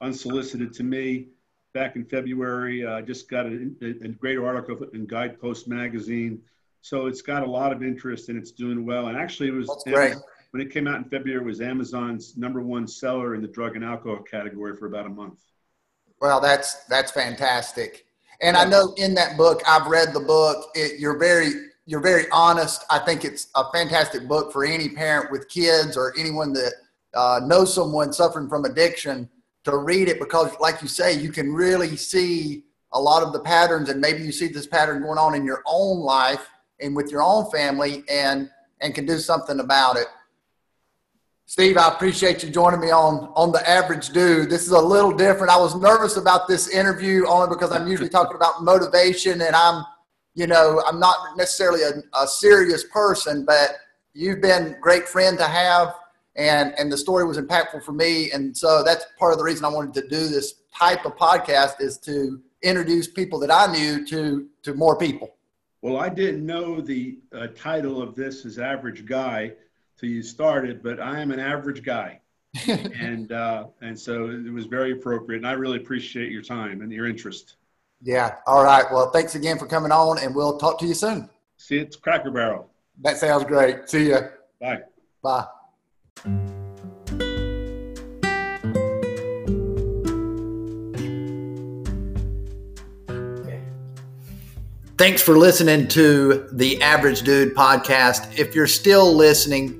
[0.00, 1.28] unsolicited to me
[1.72, 2.84] back in February.
[2.84, 6.42] I uh, just got a, a, great article in Guidepost magazine.
[6.82, 9.08] So it's got a lot of interest and it's doing well.
[9.08, 10.14] And actually, it was great.
[10.52, 13.76] when it came out in February, it was Amazon's number one seller in the drug
[13.76, 15.40] and alcohol category for about a month.
[16.20, 18.06] Well, that's that's fantastic.
[18.42, 20.68] And I know in that book, I've read the book.
[20.74, 21.52] It, you're very
[21.86, 22.84] you're very honest.
[22.90, 26.72] I think it's a fantastic book for any parent with kids or anyone that
[27.14, 29.28] uh, knows someone suffering from addiction
[29.64, 33.40] to read it because, like you say, you can really see a lot of the
[33.40, 36.48] patterns, and maybe you see this pattern going on in your own life
[36.82, 38.50] and with your own family, and
[38.80, 40.06] and can do something about it.
[41.46, 44.50] Steve, I appreciate you joining me on on the average dude.
[44.50, 45.50] This is a little different.
[45.50, 49.84] I was nervous about this interview only because I'm usually talking about motivation, and I'm
[50.34, 53.70] you know, I'm not necessarily a, a serious person, but
[54.12, 55.94] you've been a great friend to have
[56.36, 59.64] and and the story was impactful for me and so that's part of the reason
[59.64, 64.06] i wanted to do this type of podcast is to introduce people that i knew
[64.06, 65.36] to to more people
[65.82, 69.52] well i didn't know the uh, title of this is average guy
[69.98, 72.20] till you started but i am an average guy
[72.66, 76.92] and uh, and so it was very appropriate and i really appreciate your time and
[76.92, 77.56] your interest
[78.02, 78.36] yeah.
[78.46, 78.84] All right.
[78.90, 81.28] Well, thanks again for coming on, and we'll talk to you soon.
[81.56, 82.70] See you at Cracker Barrel.
[83.02, 83.88] That sounds great.
[83.88, 84.18] See you.
[84.60, 84.80] Bye.
[85.22, 86.56] Bye.
[95.00, 98.38] Thanks for listening to the Average Dude podcast.
[98.38, 99.72] If you're still listening,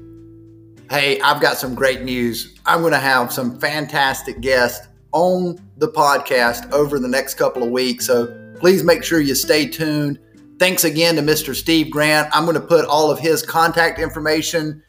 [0.88, 2.58] hey, I've got some great news.
[2.64, 7.68] I'm going to have some fantastic guests on the podcast over the next couple of
[7.68, 8.06] weeks.
[8.06, 10.18] So please make sure you stay tuned.
[10.58, 11.54] Thanks again to Mr.
[11.54, 12.34] Steve Grant.
[12.34, 14.82] I'm going to put all of his contact information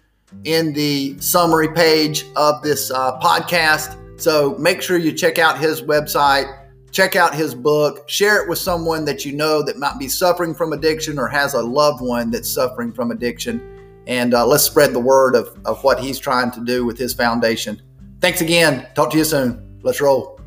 [0.46, 3.98] in the summary page of this uh, podcast.
[4.18, 6.61] So make sure you check out his website,
[6.92, 10.54] check out his book, share it with someone that you know that might be suffering
[10.54, 13.68] from addiction or has a loved one that's suffering from addiction.
[14.08, 17.14] And uh, let's spread the word of, of what he's trying to do with his
[17.14, 17.82] foundation.
[18.20, 18.88] Thanks again.
[18.96, 19.80] Talk to you soon.
[19.84, 20.41] Let's roll.